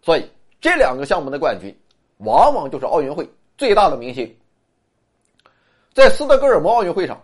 [0.00, 0.28] 所以
[0.60, 1.72] 这两个项目的冠军，
[2.24, 4.36] 往往就是奥运会最大的明星。
[5.92, 7.20] 在斯德哥尔摩奥运会上，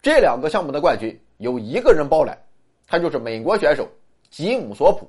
[0.00, 2.38] 这两个项目的冠军有一个人包揽，
[2.86, 3.86] 他就是美国选手
[4.30, 5.08] 吉姆·索普。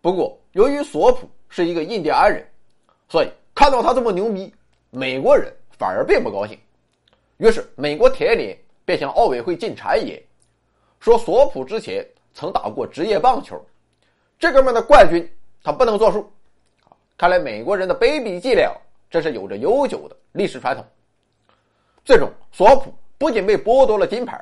[0.00, 2.46] 不过，由于索普是一个印第安人，
[3.08, 4.52] 所以看到他这么牛逼，
[4.90, 6.58] 美国人反而并不高兴。
[7.38, 10.22] 于是，美国田联便向奥委会进谗言，
[11.00, 13.60] 说索普之前曾打过职业棒球。
[14.38, 15.28] 这哥们的冠军，
[15.62, 16.32] 他不能作数，
[17.18, 18.72] 看来美国人的卑鄙伎俩，
[19.10, 20.86] 这是有着悠久的历史传统。
[22.04, 24.40] 最终，索普不仅被剥夺了金牌，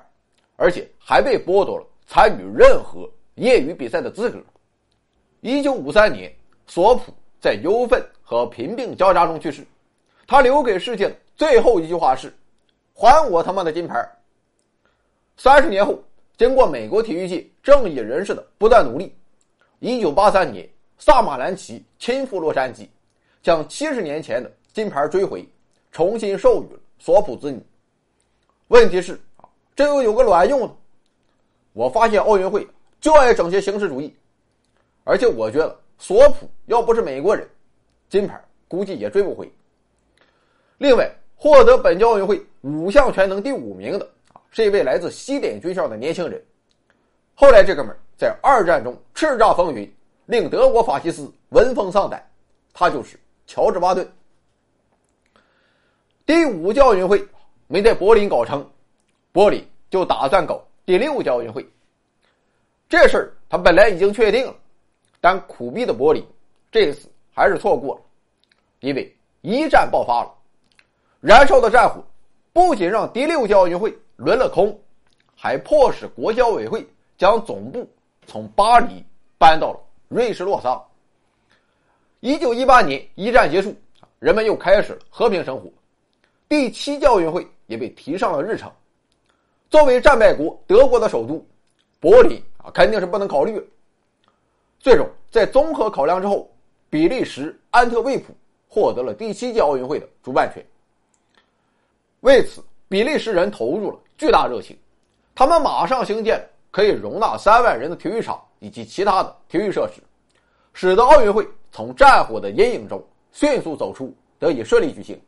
[0.56, 4.38] 而且还被剥夺了参与任何业余比赛的资格。
[5.40, 6.30] 一九五三年，
[6.66, 9.66] 索普在忧愤和贫病交加中去世，
[10.26, 12.30] 他留给世界的最后一句话是
[12.92, 14.06] ：“还我他妈的金牌！”
[15.38, 15.98] 三十年后，
[16.36, 19.14] 经过美国体育界正义人士的不断努力。
[19.78, 22.88] 一九八三年，萨马兰奇亲赴洛杉矶，
[23.42, 25.46] 将七十年前的金牌追回，
[25.92, 27.62] 重新授予了索普子女。
[28.68, 30.74] 问题是啊，这又有个卵用呢。
[31.72, 32.66] 我发现奥运会
[33.00, 34.14] 就爱整些形式主义，
[35.04, 37.46] 而且我觉得索普要不是美国人，
[38.08, 39.52] 金牌估计也追不回。
[40.78, 46.42] 另外，获得本届奥运会五项全能第五名的啊，是一位来自西点军校的年轻人。
[47.34, 49.90] 后来，这哥们在二战中叱咤风云，
[50.26, 52.24] 令德国法西斯闻风丧胆。
[52.72, 54.06] 他就是乔治·巴顿。
[56.26, 57.26] 第五届奥运会
[57.66, 58.68] 没在柏林搞成，
[59.32, 61.66] 柏林就打算搞第六届奥运会。
[62.88, 64.54] 这事儿他本来已经确定了，
[65.20, 66.22] 但苦逼的柏林
[66.70, 68.00] 这次还是错过了，
[68.80, 70.34] 因为一战爆发了，
[71.20, 72.04] 燃烧的战火
[72.52, 74.78] 不仅让第六届奥运会轮了空，
[75.34, 76.86] 还迫使国际奥委会。
[77.18, 77.88] 将总部
[78.26, 79.02] 从巴黎
[79.38, 80.80] 搬到了瑞士洛桑。
[82.20, 83.74] 一九一八年一战结束，
[84.18, 85.70] 人们又开始了和平生活。
[86.48, 88.70] 第七届奥运会也被提上了日程。
[89.68, 91.44] 作为战败国德国的首都，
[92.00, 93.60] 柏林啊肯定是不能考虑。
[94.78, 96.48] 最终，在综合考量之后，
[96.88, 98.34] 比利时安特卫普
[98.68, 100.64] 获得了第七届奥运会的主办权。
[102.20, 104.78] 为此，比利时人投入了巨大热情，
[105.34, 106.48] 他们马上兴建。
[106.72, 110.02] 可以容纳三万人的体育场以及其他的体育设施，
[110.72, 115.20] 使得奥运会从战火的阴影中迅速走出，得以顺利举行。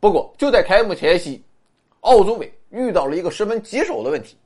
[0.00, 1.42] 不过，就在开幕前夕，
[2.00, 4.36] 奥组委遇到了一个十分棘手的问题，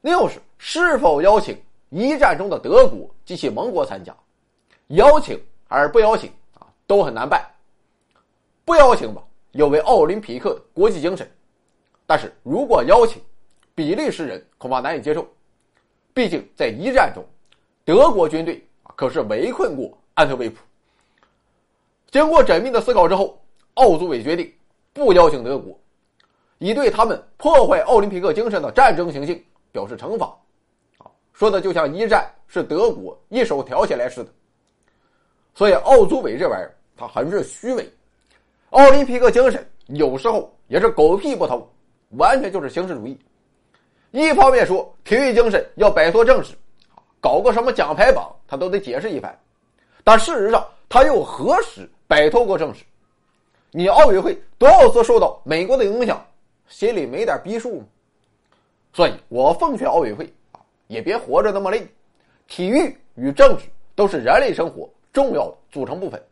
[0.00, 1.56] 那就是是否邀请
[1.90, 4.12] 一战中的德国及其盟国参加，
[4.88, 7.44] 邀请还是不邀请啊，都很难办。
[8.64, 11.30] 不邀请吧，有违奥林匹克国际精神，
[12.06, 13.22] 但是如果邀请，
[13.74, 15.26] 比利时人恐怕难以接受。
[16.14, 17.24] 毕竟在一战中，
[17.84, 18.62] 德国军队
[18.96, 20.58] 可是围困过安特卫普。
[22.10, 23.40] 经过缜密的思考之后，
[23.74, 24.52] 奥组委决定
[24.92, 25.78] 不邀请德国，
[26.58, 30.26] 以对他们破坏奥林匹克精神的战争行径表示惩罚。
[30.98, 34.30] 啊，说的就像一战是德国一手挑起来似的。
[35.54, 37.90] 所以奥组委这玩意儿，它很是虚伪。
[38.70, 41.66] 奥林匹克精神有时候也是狗屁不通，
[42.18, 43.18] 完全就是形式主义。
[44.12, 46.54] 一方面说体育精神要摆脱政治，
[47.18, 49.36] 搞个什么奖牌榜，他都得解释一番。
[50.04, 52.84] 但事实上，他又何时摆脱过政治？
[53.70, 56.22] 你奥运会多少次受到美国的影响，
[56.68, 57.86] 心里没点逼数吗？
[58.92, 61.86] 所以我奉劝奥运会啊，也别活着那么累。
[62.46, 66.22] 体育与政治都是人类生活重要的组成部分，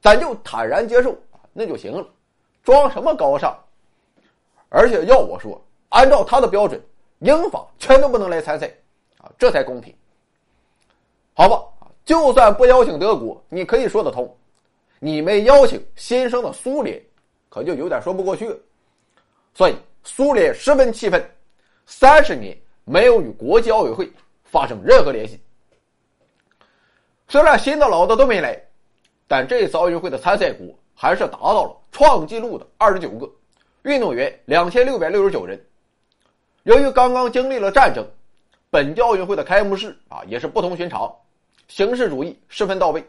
[0.00, 2.06] 咱就坦然接受啊，那就行了。
[2.62, 3.58] 装什么高尚？
[4.68, 6.80] 而且要我说，按照他的标准。
[7.20, 8.66] 英法全都不能来参赛，
[9.18, 9.94] 啊，这才公平。
[11.34, 11.62] 好吧，
[12.04, 14.34] 就算不邀请德国，你可以说得通。
[14.98, 17.02] 你没邀请新生的苏联，
[17.50, 18.56] 可就有点说不过去了。
[19.54, 21.22] 所以苏联十分气愤，
[21.84, 24.10] 三十年没有与国际奥委会
[24.44, 25.38] 发生任何联系。
[27.28, 28.58] 虽然新的老的都没来，
[29.26, 33.30] 但这次奥运会的参赛国还是达到了创纪录的二十九个，
[33.82, 35.62] 运动员两千六百六十九人。
[36.66, 38.04] 由于刚刚经历了战争，
[38.70, 41.14] 本届奥运会的开幕式啊也是不同寻常，
[41.68, 43.00] 形式主义十分到位。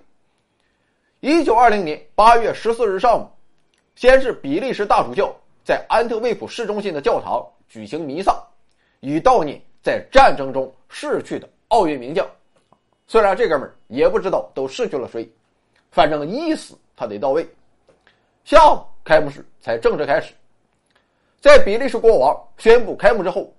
[1.21, 3.27] 一九二零年八月十四日上午，
[3.95, 8.39] 先是比利时大主教在安特卫普市中心的教堂举行弥撒，
[8.99, 12.23] 以悼念在战争中逝去的奥运名将。
[13.07, 15.27] 虽然这哥们儿也不知道都逝去了谁，
[15.89, 17.43] 反正一死他得到位。
[18.45, 20.31] 下午开幕式才正式开始。
[21.47, 23.55] 在比利时国王宣布开幕之后，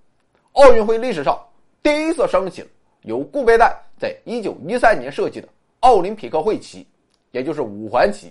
[0.52, 1.42] 奥运会历史上
[1.82, 2.68] 第一次升起了
[3.00, 5.48] 由顾拜旦在一九一三年设计的
[5.80, 6.86] 奥林匹克会旗，
[7.30, 8.30] 也就是五环旗。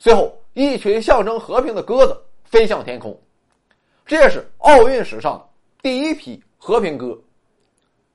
[0.00, 3.16] 随后，一群象征和平的鸽子飞向天空，
[4.04, 5.48] 这也是奥运史上的
[5.80, 7.16] 第一批和平鸽。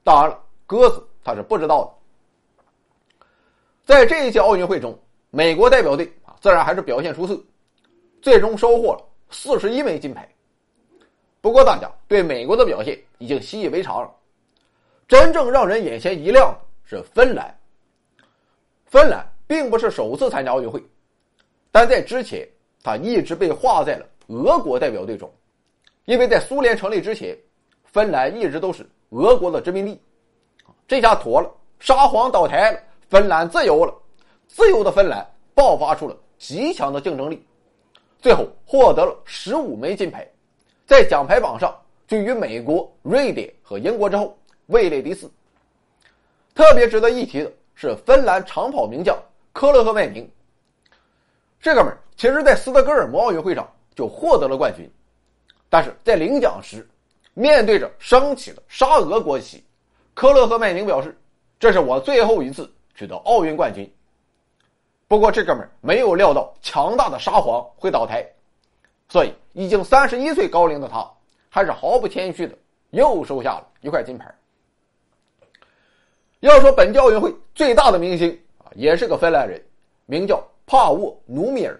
[0.03, 3.15] 当然了，鸽子他是不知道的。
[3.85, 4.93] 在这一届奥运会中，
[5.29, 7.41] 美国代表队啊，自然还是表现出色，
[8.21, 9.05] 最终收获了。
[9.35, 10.29] 四十一枚金牌，
[11.43, 14.09] 不过大家对美国的表现已经习以为常了。
[15.09, 17.53] 真正让人眼前一亮的是芬兰。
[18.85, 20.81] 芬兰并不是首次参加奥运会，
[21.69, 22.47] 但在之前，
[22.81, 25.29] 他一直被划在了俄国代表队中，
[26.05, 27.37] 因为在苏联成立之前，
[27.83, 29.99] 芬兰一直都是俄国的殖民地。
[30.87, 32.79] 这下妥了，沙皇倒台了，
[33.09, 33.93] 芬兰自由了，
[34.47, 37.45] 自由的芬兰爆发出了极强的竞争力。
[38.21, 40.25] 最后获得了十五枚金牌，
[40.85, 41.73] 在奖牌榜上
[42.07, 45.31] 居于美国、瑞典和英国之后，位列第四。
[46.53, 49.17] 特别值得一提的是，芬兰长跑名将
[49.51, 50.29] 科勒赫麦宁。
[51.59, 54.89] 这哥们儿其实在斯德哥尔摩奥运会上就获得了冠军，
[55.69, 56.87] 但是在领奖时，
[57.33, 59.63] 面对着升起的沙俄国旗，
[60.13, 61.17] 科勒赫麦宁表示
[61.57, 63.91] ：“这是我最后一次取得奥运冠军。”
[65.07, 68.27] 不过这哥们儿没有料到强大的沙皇会倒台，
[69.13, 71.07] 所以已经三十一岁高龄的他，
[71.47, 72.57] 还是毫不谦虚的
[72.89, 74.33] 又收下了一块金牌。
[76.39, 79.63] 要说本届奥运会最大的明星啊，也是个芬兰人，
[80.07, 81.79] 名叫帕沃努米尔。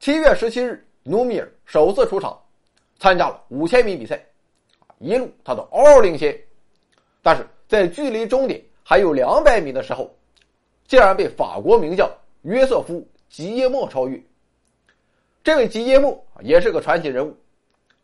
[0.00, 2.40] 七月十七日，努米尔首次出场，
[2.98, 4.18] 参加了五千米比赛，
[5.00, 6.34] 一路他都嗷嗷领先，
[7.20, 10.10] 但是在距离终点还有两百米的时候。
[10.86, 12.10] 竟然被法国名将
[12.40, 12.94] 约瑟夫·
[13.28, 14.18] 吉耶莫超越。
[15.44, 17.36] 这位吉耶莫也是个传奇人物，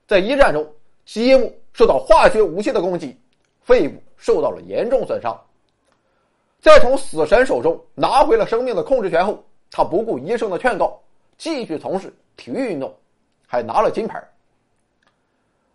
[0.07, 0.71] 在一战中，
[1.07, 3.19] 吉耶莫受到化学武器的攻击，
[3.63, 5.37] 肺部受到了严重损伤。
[6.61, 11.01] 在从死神手中拿回了生命的控制权后，他不顾医生的劝告，
[11.39, 12.95] 继续从事体育运动，
[13.47, 14.23] 还拿了金牌。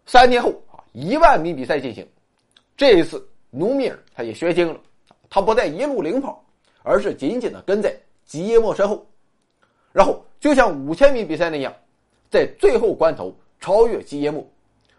[0.05, 2.07] 三天后啊，一万米比赛进行，
[2.77, 4.79] 这一次努米尔他也学精了，
[5.31, 6.39] 他不再一路领跑。
[6.87, 9.03] 而是紧紧的跟在吉耶莫身后，
[9.95, 11.73] 然后就像五千米比赛那样，
[12.29, 14.45] 在最后关头超越基耶姆，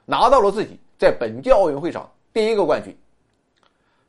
[0.06, 2.96] 拿到了自己在本届奥运会上第一个冠军。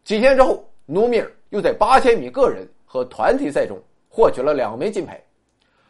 [0.06, 3.78] 几天之后，努米尔又在八千米个人和团体赛中
[4.08, 5.22] 获取了两枚金牌，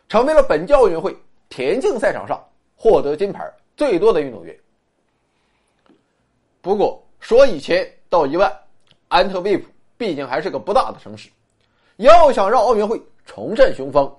[0.10, 1.16] 成为了本届奥运会
[1.48, 2.44] 田径赛场上
[2.76, 4.58] 获得金牌最多的运动员。
[6.60, 8.52] 不过说一千道一万，
[9.10, 11.30] 安特卫普毕竟还是个不大的城市。
[11.98, 14.12] 要想让奥运会重振雄风，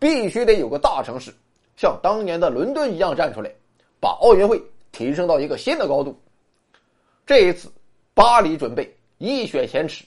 [0.00, 1.32] 必须得有个大城市
[1.76, 3.50] 像当年的伦敦一样站出来，
[4.00, 6.20] 把奥运会提升到一个新的高度。
[7.24, 7.70] 这一次，
[8.12, 10.04] 巴黎准备一雪前耻，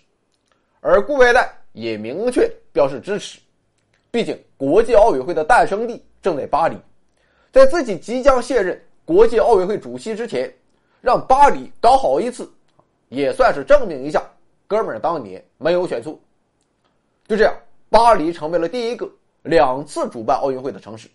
[0.81, 3.39] 而顾拜旦也明确表示支持。
[4.11, 6.75] 毕竟，国际奥运会的诞生地正在巴黎，
[7.51, 10.53] 在自己即将卸任国际奥运会主席之前，
[11.01, 12.51] 让巴黎搞好一次，
[13.09, 14.23] 也算是证明一下
[14.67, 16.19] 哥们儿当年没有选错。
[17.27, 17.55] 就这样，
[17.89, 19.09] 巴黎成为了第一个
[19.43, 21.07] 两次主办奥运会的城市。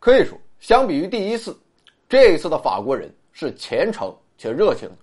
[0.00, 1.56] 可以说，相比于第一次，
[2.08, 4.96] 这一次的法国人是虔诚且热情的。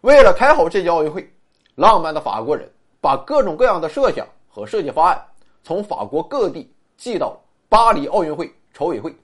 [0.00, 1.28] 为了开好这届奥运会，
[1.74, 5.24] 浪漫的法国人把各种各样的设想和设计方案
[5.62, 9.14] 从法国各地寄到巴黎奥运会筹委会。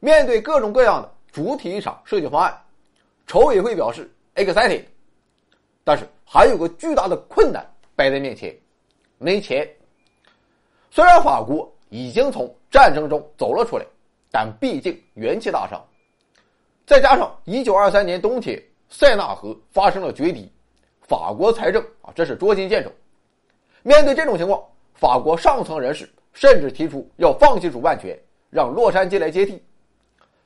[0.00, 2.62] 面对各种各样的主体育场设计方案，
[3.26, 4.84] 筹委会表示 excited，
[5.82, 7.66] 但是还有个巨大的困难
[7.96, 8.54] 摆在面前。
[9.18, 9.66] 没钱。
[10.94, 13.84] 虽然法国已经从战争中走了出来，
[14.30, 15.84] 但毕竟元气大伤。
[16.86, 20.48] 再加上1923年冬天塞纳河发生了决堤，
[21.00, 22.92] 法国财政啊，这是捉襟见肘。
[23.82, 24.62] 面对这种情况，
[24.94, 28.16] 法国上层人士甚至提出要放弃主办权，
[28.48, 29.60] 让洛杉矶来接替。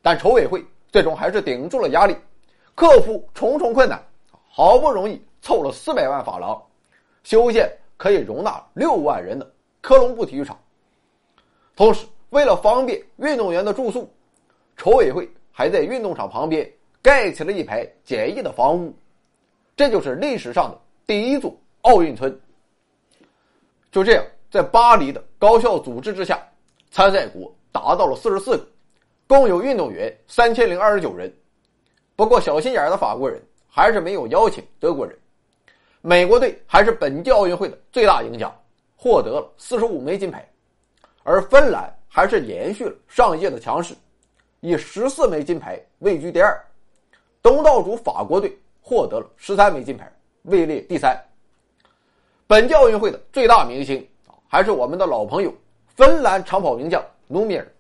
[0.01, 2.17] 但筹委会最终还是顶住了压力，
[2.75, 4.03] 克服重重困难，
[4.49, 6.59] 好不容易凑了四百万法郎，
[7.23, 7.71] 修建。
[7.99, 9.53] 可以容纳六万人的
[9.89, 10.55] 科隆布体育场。
[11.75, 14.07] 同时，为了方便运动员的住宿，
[14.77, 16.71] 筹委会还在运动场旁边
[17.01, 18.95] 盖起了一排简易的房屋。
[19.75, 22.39] 这就是历史上的第一座奥运村。
[23.91, 26.39] 就这样，在巴黎的高效组织之下，
[26.91, 28.69] 参赛国达到了四十四个，
[29.27, 31.35] 共有运动员三千零二十九人。
[32.15, 35.19] 不过，小心眼的法国人还是没有邀请德国人。
[36.03, 38.55] 美国队还是本届奥运会的最大赢家，
[39.01, 40.45] 获得了四十五枚金牌，
[41.23, 43.95] 而芬兰还是延续了上一届的强势，
[44.59, 46.61] 以十四枚金牌位居第二。
[47.41, 51.17] 东道主法国队获得了十三枚金牌，位列第三。
[52.49, 55.55] 本届奥运会的最大明星啊，还是我们的老朋友
[55.95, 57.73] 芬兰长跑名将努米尔。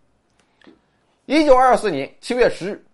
[1.27, 2.87] 一九二四年七月十日，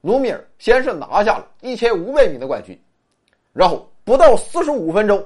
[0.00, 2.80] 努米尔先是拿下了一千五百米的冠军，
[3.52, 3.84] 然后。
[4.04, 5.22] 不到四十五分钟，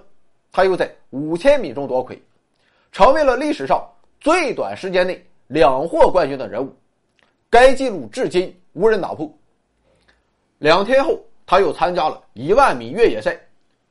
[0.53, 2.23] 他又在五千米中夺魁，
[2.93, 3.83] 成为了历史上
[4.21, 6.71] 最短时间内两获冠军的人物。
[7.49, 9.31] 该纪录至今无人打破。
[10.59, 13.39] 两天后，他又参加了一万米越野赛，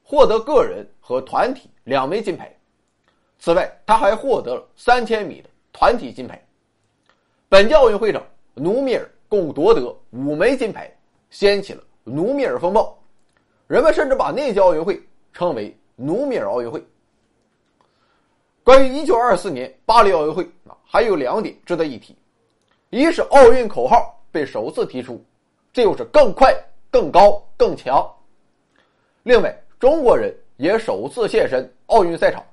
[0.04, 2.56] 获得个人和团体两枚金牌。
[3.40, 6.40] 此外，他还获得了三千米的团体金牌。
[7.50, 10.96] 本届奥运会上，努米尔共夺得五枚金牌，
[11.32, 12.96] 掀起了努米尔风暴。
[13.66, 15.02] 人们甚至把那届奥运会
[15.34, 16.84] 称为“努米尔奥运会”。
[18.64, 22.16] 关于1924年巴黎奥运会啊，还有两点值得一提：
[22.90, 25.24] 一是奥运口号被首次提出，
[25.74, 26.56] 这就是更快、
[26.92, 28.06] 更高、更强；
[29.24, 32.44] 另外，中国人也首次现身奥运赛场。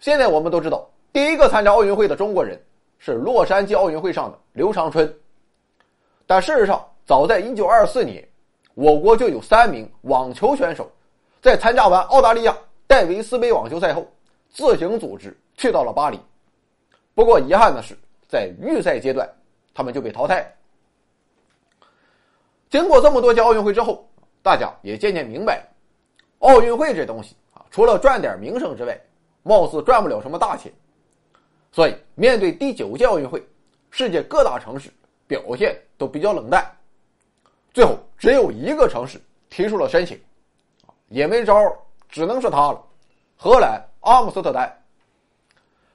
[0.00, 2.60] 现在我们都知道，第一个参加奥运会的中国人
[2.98, 5.14] 是洛杉矶奥运会上的刘长春，
[6.26, 8.26] 但事实上，早在1924年。
[8.74, 10.86] 我国就有三名网球选手，
[11.46, 14.04] 在参加完澳大利亚戴维斯杯网球赛后，
[14.50, 16.18] 自行组织去到了巴黎。
[17.14, 19.32] 不过遗憾的是，在预赛阶段，
[19.72, 20.52] 他们就被淘汰。
[22.68, 24.10] 经过这么多届奥运会之后，
[24.42, 25.64] 大家也渐渐明白，
[26.40, 29.00] 奥运会这东西啊，除了赚点名声之外，
[29.44, 30.72] 貌似赚不了什么大钱。
[31.70, 33.40] 所以，面对第九届奥运会，
[33.92, 34.90] 世界各大城市
[35.28, 36.68] 表现都比较冷淡。
[37.72, 40.20] 最后，只有一个城市提出了申请，
[41.08, 41.76] 也没招
[42.08, 42.82] 只能是他了。
[43.36, 44.70] 荷兰阿姆斯特丹。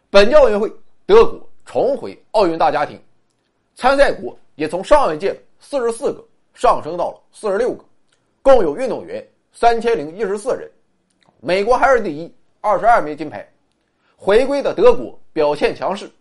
[0.09, 0.72] 本届奥运会，
[1.05, 3.01] 德国重回奥运大家庭，
[3.76, 7.84] 参赛国也从上一届四十四个上升到了四十六个，
[8.41, 10.70] 共有运动员三千零一十四人。
[11.39, 13.47] 美国还是第一，二十二枚金牌。
[14.16, 16.12] 回归的德国表现强势，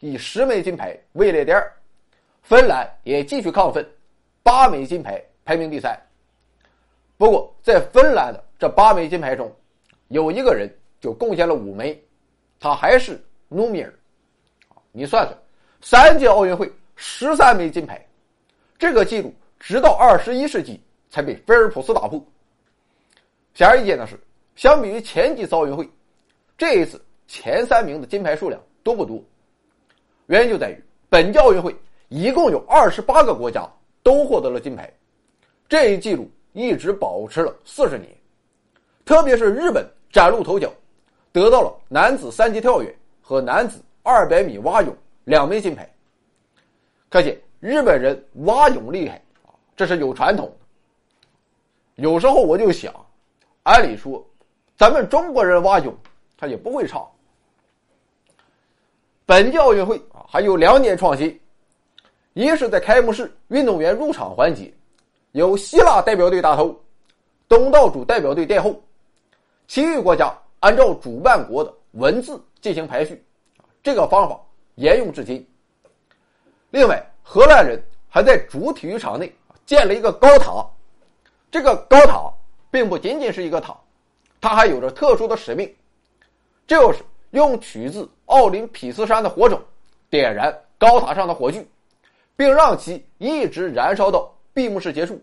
[0.00, 1.72] 以十枚金牌位列第二。
[2.42, 3.84] 芬兰也继续亢奋。
[4.42, 5.98] 八枚金牌排名第三，
[7.16, 9.50] 不过在芬兰的这八枚金牌中，
[10.08, 11.98] 有一个人就贡献了五枚，
[12.60, 13.92] 他还是努米尔。
[14.92, 15.38] 你算算，
[15.80, 18.04] 三届奥运会十三枚金牌，
[18.78, 22.22] 这个记录直到二十一世纪才被菲尔普斯打破。
[23.54, 24.18] 显而易见的是，
[24.54, 25.88] 相比于前几次奥运会，
[26.58, 29.22] 这一次前三名的金牌数量多不多？
[30.26, 31.74] 原因就在于本届奥运会
[32.08, 33.68] 一共有二十八个国家。
[34.02, 34.88] 都获得了金牌，
[35.68, 38.08] 这一记录一直保持了四十年。
[39.04, 40.72] 特别是日本崭露头角，
[41.30, 45.86] 得到了男子三级跳远和男子二百米蛙泳两枚金牌。
[47.10, 52.02] 可见日本人蛙泳厉害啊，这是有传统的。
[52.02, 52.90] 有时候我就想，
[53.64, 54.26] 按理说，
[54.78, 55.94] 咱们中国人蛙泳
[56.38, 57.06] 他也不会差。
[59.26, 61.38] 本届奥运会啊还有两点创新，
[62.32, 64.72] 一是在开幕式运动员入场环节，
[65.36, 66.74] 由希腊代表队打头，
[67.46, 68.74] 东道主代表队殿后，
[69.68, 73.22] 其余国家按照主办国的文字进行排序，
[73.82, 74.40] 这个方法
[74.76, 75.46] 沿用至今。
[76.70, 77.78] 另外，荷兰人
[78.08, 79.30] 还在主体育场内
[79.66, 80.66] 建了一个高塔，
[81.50, 82.32] 这个高塔
[82.70, 83.76] 并不仅仅是一个塔，
[84.40, 85.70] 它还有着特殊的使命，
[86.66, 89.60] 就是用取自奥林匹斯山的火种
[90.08, 91.62] 点燃高塔上的火炬，
[92.36, 95.20] 并让其一直燃烧到闭幕式结束。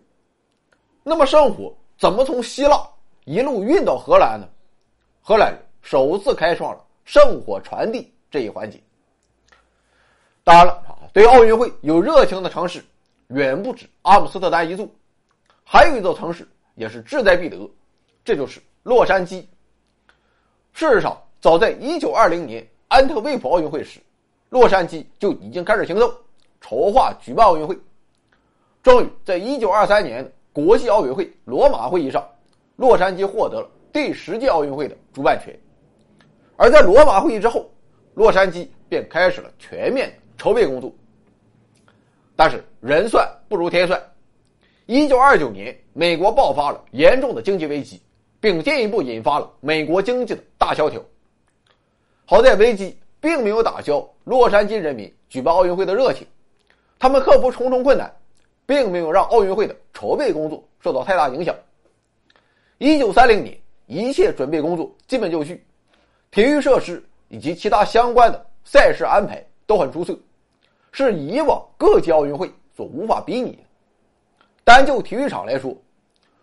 [1.01, 2.87] 那么，圣火怎么从希腊
[3.25, 4.47] 一路运到荷兰呢？
[5.23, 8.79] 荷兰人首次开创了圣火传递这一环节。
[10.43, 10.83] 当然了。
[11.11, 12.83] 对奥运会有热情的城市，
[13.29, 14.87] 远不止阿姆斯特丹一座，
[15.63, 17.69] 还有一座城市也是志在必得，
[18.23, 19.45] 这就是洛杉矶。
[20.73, 23.99] 事实上，早在1920年安特卫普奥运会时，
[24.49, 26.11] 洛杉矶就已经开始行动，
[26.61, 27.75] 筹划举办奥运会。
[28.83, 32.21] 终于，在1923年国际奥委会罗马会议上，
[32.75, 35.57] 洛杉矶获得了第十届奥运会的主办权。
[36.57, 37.71] 而在罗马会议之后，
[38.13, 40.93] 洛杉矶便开始了全面筹备工作。
[42.35, 44.01] 但是人算不如天算，
[44.85, 48.01] 一九二九年，美国爆发了严重的经济危机，
[48.41, 51.01] 并进一步引发了美国经济的大萧条。
[52.25, 56.27] 好在危机并没有打消洛杉矶人民举办奥运会的热情，
[56.99, 58.13] 他们克服重重困难，
[58.65, 61.55] 并没有让奥运会的筹备工作受到太大影响。
[62.77, 63.57] 一九三零年，
[63.87, 65.63] 一切准备工作基本就绪，
[66.31, 70.17] 体育设施以及其他相关的赛事安排都很出色。
[70.91, 73.63] 是以往各届奥运会所无法比拟的。
[74.63, 75.75] 单就体育场来说，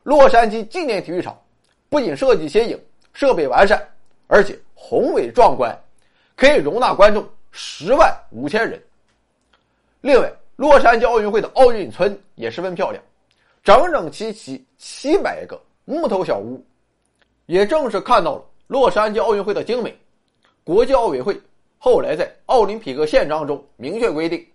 [0.02, 1.38] 洛杉矶纪念体育场
[1.88, 2.78] 不仅设计新颖、
[3.12, 3.80] 设备完善，
[4.26, 5.72] 而且宏伟壮观，
[6.36, 8.82] 可以容纳观众十万五千人。
[10.00, 13.02] 另外，洛杉矶奥运会的奥运村也十分漂亮，
[13.64, 16.62] 整整齐齐七百个木头小屋。
[17.46, 19.98] 也正是看到了洛杉矶奥运会的精美，
[20.62, 21.34] 国际奥委会。
[21.78, 24.46] 后来，在奥林匹克宪章中明确规定，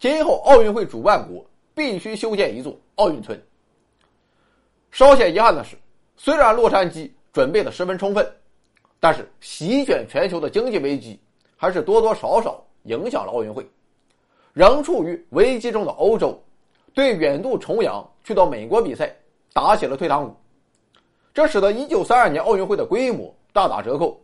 [0.00, 3.40] 今后奥运会主办国必须修建一座奥运村。
[4.90, 5.76] 稍显遗憾的是，
[6.16, 8.28] 虽然洛杉矶准备的十分充分，
[8.98, 11.16] 但是席卷全球的经济危机
[11.56, 13.64] 还是多多少少影响了奥运会。
[14.56, 16.42] 仍处于危机中的欧洲，
[16.94, 19.14] 对远渡重洋去到美国比赛
[19.52, 20.34] 打起了退堂鼓，
[21.34, 24.18] 这使得1932年奥运会的规模大打折扣。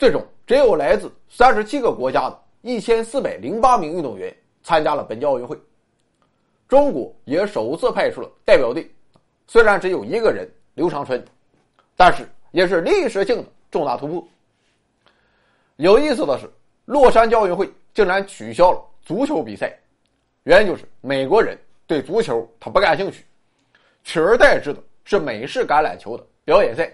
[0.00, 5.56] 最终，只有来自三十七个国家的一千四百零八名运动员参加了本届奥运会。
[6.66, 8.90] 中国也首次派出了代表队，
[9.46, 11.24] 虽然只有一个人刘长春，
[11.94, 14.26] 但是也是历史性的重大突破。
[15.76, 16.50] 有意思的是，
[16.84, 19.72] 洛杉矶奥运会竟然取消了足球比赛，
[20.42, 23.24] 原因就是美国人对足球他不感兴趣，
[24.02, 26.92] 取而代之的是美式橄榄球的表演赛。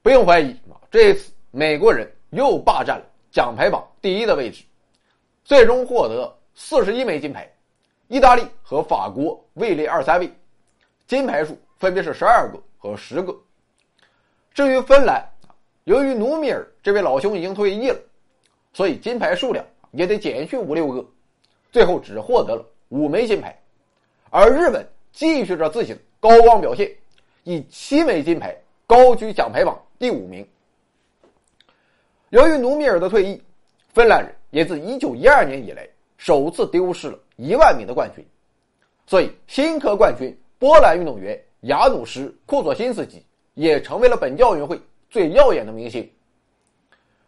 [0.00, 0.58] 不用怀疑。
[0.90, 4.64] 这一次，美国人又霸占了奖牌榜第一的位置，
[5.44, 7.46] 最终获得四十一枚金牌，
[8.08, 10.32] 意大利和法国位列二三位，
[11.06, 13.38] 金牌数分别是十二个和十个。
[14.54, 15.22] 至于芬兰，
[15.84, 17.98] 由于努米尔这位老兄已经退役了，
[18.72, 19.62] 所以金牌数量
[19.94, 21.06] 也得减去五六个，
[21.72, 23.58] 最后只获得了五枚金牌。
[24.30, 26.90] 而日本继续着自己的高光表现，
[27.44, 30.46] 以七枚金牌高居奖牌榜第五名。
[32.30, 33.40] 由于努米尔的退役，
[33.92, 35.88] 芬兰人也自1912年以来
[36.18, 38.26] 首次丢失了一万米的冠军，
[39.06, 43.24] 所以新科冠军波兰运动员雅努什·库佐辛斯基
[43.54, 46.10] 也成为了本届奥运会最耀眼的明星。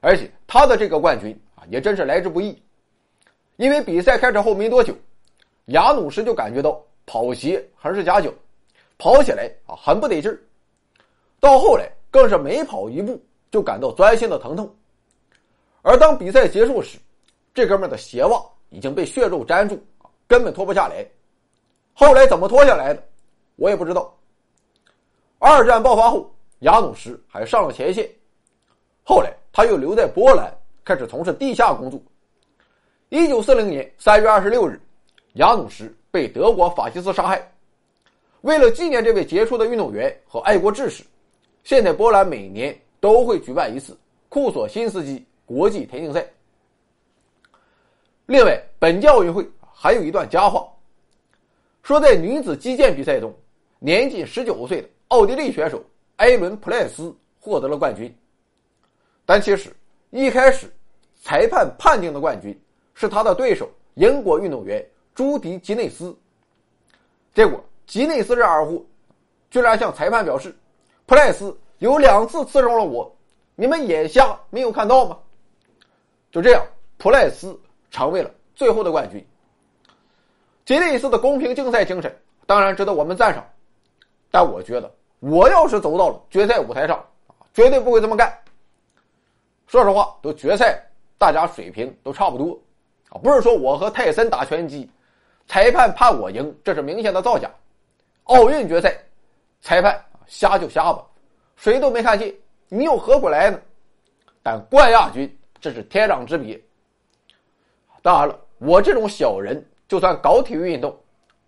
[0.01, 1.39] 而且他的这个冠军，
[1.69, 2.63] 也真是来之不易，
[3.57, 4.95] 因为比赛开始后没多久，
[5.67, 8.33] 雅努什就感觉到跑鞋还是夹脚，
[8.99, 10.39] 跑起来啊很不得劲儿，
[11.41, 14.73] 到后来更是每跑一步就感到钻心的疼痛。
[15.83, 16.99] 而当比赛结束时，
[17.55, 19.79] 这哥们的鞋袜已经被血肉粘住，
[20.27, 21.07] 根本脱不下来。
[21.95, 23.03] 后来怎么脱下来的，
[23.57, 24.13] 我也不知道。
[25.39, 26.29] 二战爆发后，
[26.61, 28.11] 雅努什还上了前线，
[29.05, 30.53] 后来他又留在波兰，
[30.87, 32.01] 开始从事地下工作。
[33.09, 34.81] 一九四零年三月二十六日，
[35.33, 37.53] 雅努什被德国法西斯杀害。
[38.43, 41.03] 为了纪念这位杰出的运动员和爱国志士，
[41.65, 45.27] 现在波兰每年都会举办一次库索辛斯基。
[45.45, 46.27] 国际田径赛，
[48.27, 50.67] 另外，本届奥运会还有一段佳话，
[51.85, 53.33] 说在女子击剑比赛中，
[53.79, 55.81] 年仅十九岁的奥地利选手
[56.17, 58.13] 埃伦·普莱斯获得了冠军。
[59.25, 59.73] 但其实
[60.11, 60.69] 一开始，
[61.27, 62.57] 裁判判定的冠军
[62.95, 66.17] 是他的对手英国运动员朱迪·吉内斯。
[67.35, 68.81] 结果，吉内斯这二货
[69.51, 70.57] 居然向裁判表示，
[71.05, 73.13] 普莱斯有两次刺中了我，
[73.57, 75.19] 你们眼瞎没有看到吗？
[76.31, 76.65] 就这样，
[76.97, 77.59] 普莱斯。
[77.89, 79.27] 成为了最后的冠军。
[80.67, 82.15] 吉内斯的公平竞赛精神
[82.45, 83.49] 当然值得我们赞赏，
[84.31, 87.03] 但我觉得我要是走到了决赛舞台上，
[87.55, 88.31] 绝对不会这么干。
[89.67, 90.85] 说实话，都决赛，
[91.19, 92.61] 大家水平都差不多，
[93.09, 94.89] 啊，不是说我和泰森打拳击，
[95.47, 97.51] 裁判判我赢，这是明显的造假。
[98.25, 98.97] 奥运决赛，
[99.61, 101.05] 裁判瞎就瞎吧，
[101.57, 102.35] 谁都没看见，
[102.69, 103.61] 你又何苦来呢？
[104.43, 106.61] 但冠亚军，这是天壤之别。
[108.03, 110.97] 当然了，我这种小人，就算搞体育运动，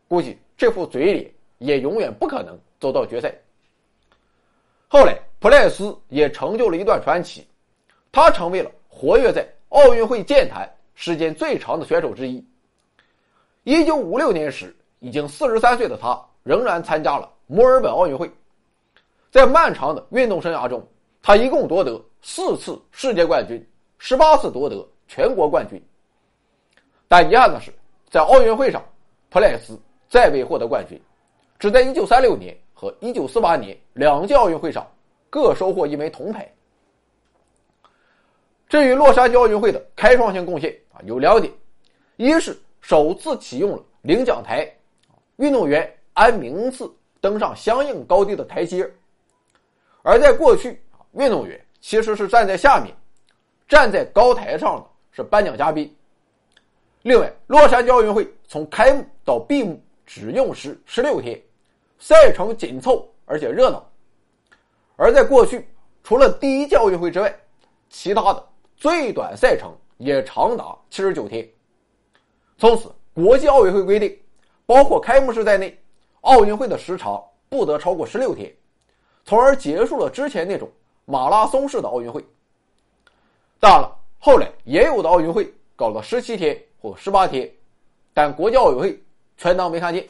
[0.09, 3.35] 估计这副嘴脸也永远不可能走到决赛。
[4.89, 7.47] 后来，普莱斯也成就了一段传奇，
[8.11, 12.45] 他成为了活跃在奥运会健坛时间最长的选手之一。
[13.65, 18.31] 一九五六年时，已经四十三岁的他仍然参加了墨尔本奥运会。
[19.31, 20.83] 在漫长的运动生涯中，
[21.23, 23.63] 他一共夺得四次世界冠军，
[23.99, 25.83] 十八次夺得全国冠军。
[27.07, 27.71] 但遗憾的是，
[28.09, 28.83] 在奥运会上，
[29.29, 30.99] 普莱斯再未获得冠军，
[31.59, 34.87] 只在1936年和1948年两届奥运会上
[35.29, 36.51] 各收获一枚铜牌。
[38.69, 41.53] 至于洛杉矶奥运会的开创性贡献啊，有两点：
[42.17, 44.71] 一是首次启用了领奖台，
[45.37, 46.91] 运动员按名次
[47.21, 48.85] 登上相应高低的台阶；
[50.03, 52.95] 而在过去，运动员其实是站在下面，
[53.67, 55.95] 站在高台上的是颁奖嘉宾。
[57.03, 61.41] 另外，洛杉矶奥运会从开幕到闭幕只用时十六天，
[61.99, 63.91] 赛程紧凑而且热闹。
[64.97, 65.67] 而在过去，
[66.05, 67.35] 除了第一届奥运会之外，
[67.89, 68.48] 其他的
[68.79, 71.47] 最短赛程也长达七十九天。
[72.57, 74.19] 从此，国际奥委会规定，
[74.65, 75.79] 包括开幕式在内，
[76.23, 78.53] 奥运会的时长不得超过十六天，
[79.25, 80.71] 从而结束了之前那种
[81.05, 82.25] 马拉松式的奥运会。
[83.61, 86.59] 当然了，后来也有的奥运会搞了十七天。
[86.81, 87.53] 或十八天，
[88.15, 89.03] 但国际奥委会
[89.37, 90.09] 全当没看见。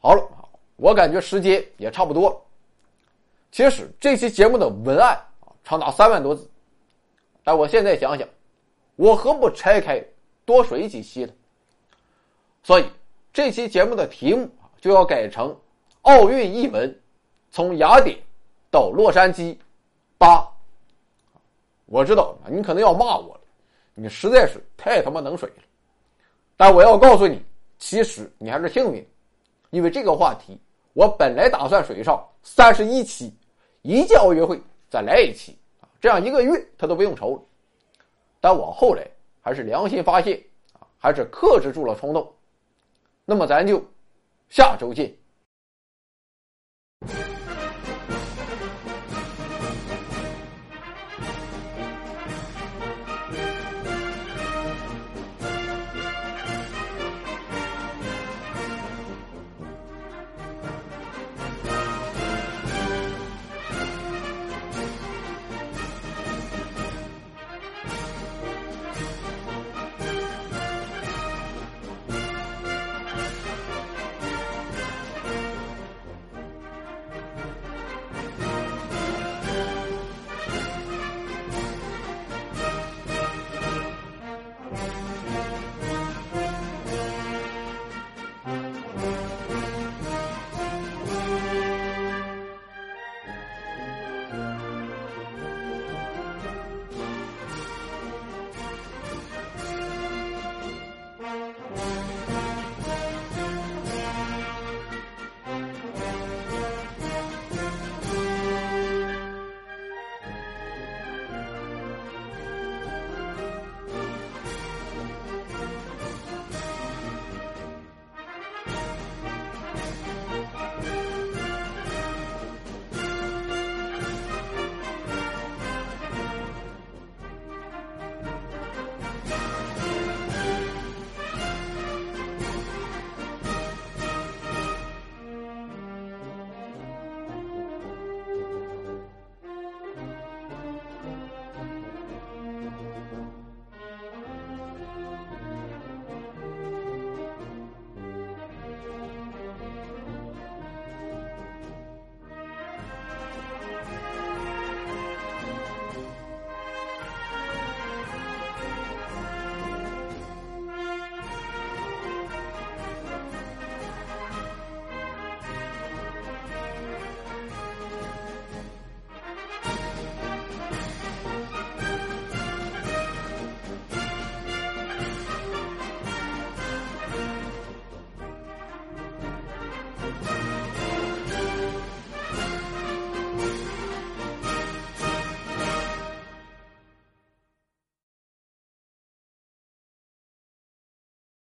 [0.00, 0.28] 好了，
[0.74, 2.36] 我感觉时间也差不多了。
[3.52, 6.50] 其实这期节目的文案啊长达三万多字，
[7.46, 8.28] 但我现在想想，
[8.96, 10.04] 我何不拆开
[10.44, 11.32] 多水几期呢？
[12.64, 12.86] 所以
[13.32, 15.50] 这期节目的题目就要改成
[16.02, 16.92] 《奥运译文：
[17.52, 18.18] 从雅典
[18.68, 19.56] 到洛杉矶
[20.18, 20.38] 八》。
[21.84, 23.40] 我知道你可能要骂我了。
[23.94, 25.62] 你实在是太他妈能水了，
[26.56, 27.40] 但我要告诉你，
[27.78, 29.08] 其实你还是幸运，
[29.70, 30.58] 因为这个话题
[30.94, 33.32] 我本来打算水上三十一期，
[33.82, 35.56] 一届奥运会再来一期，
[36.00, 37.46] 这样一个月他都不用愁。
[38.40, 39.06] 但我后来
[39.40, 40.42] 还是良心发现
[40.72, 42.32] 啊，还是克制住了冲动。
[43.24, 43.82] 那么咱就
[44.48, 45.12] 下周见。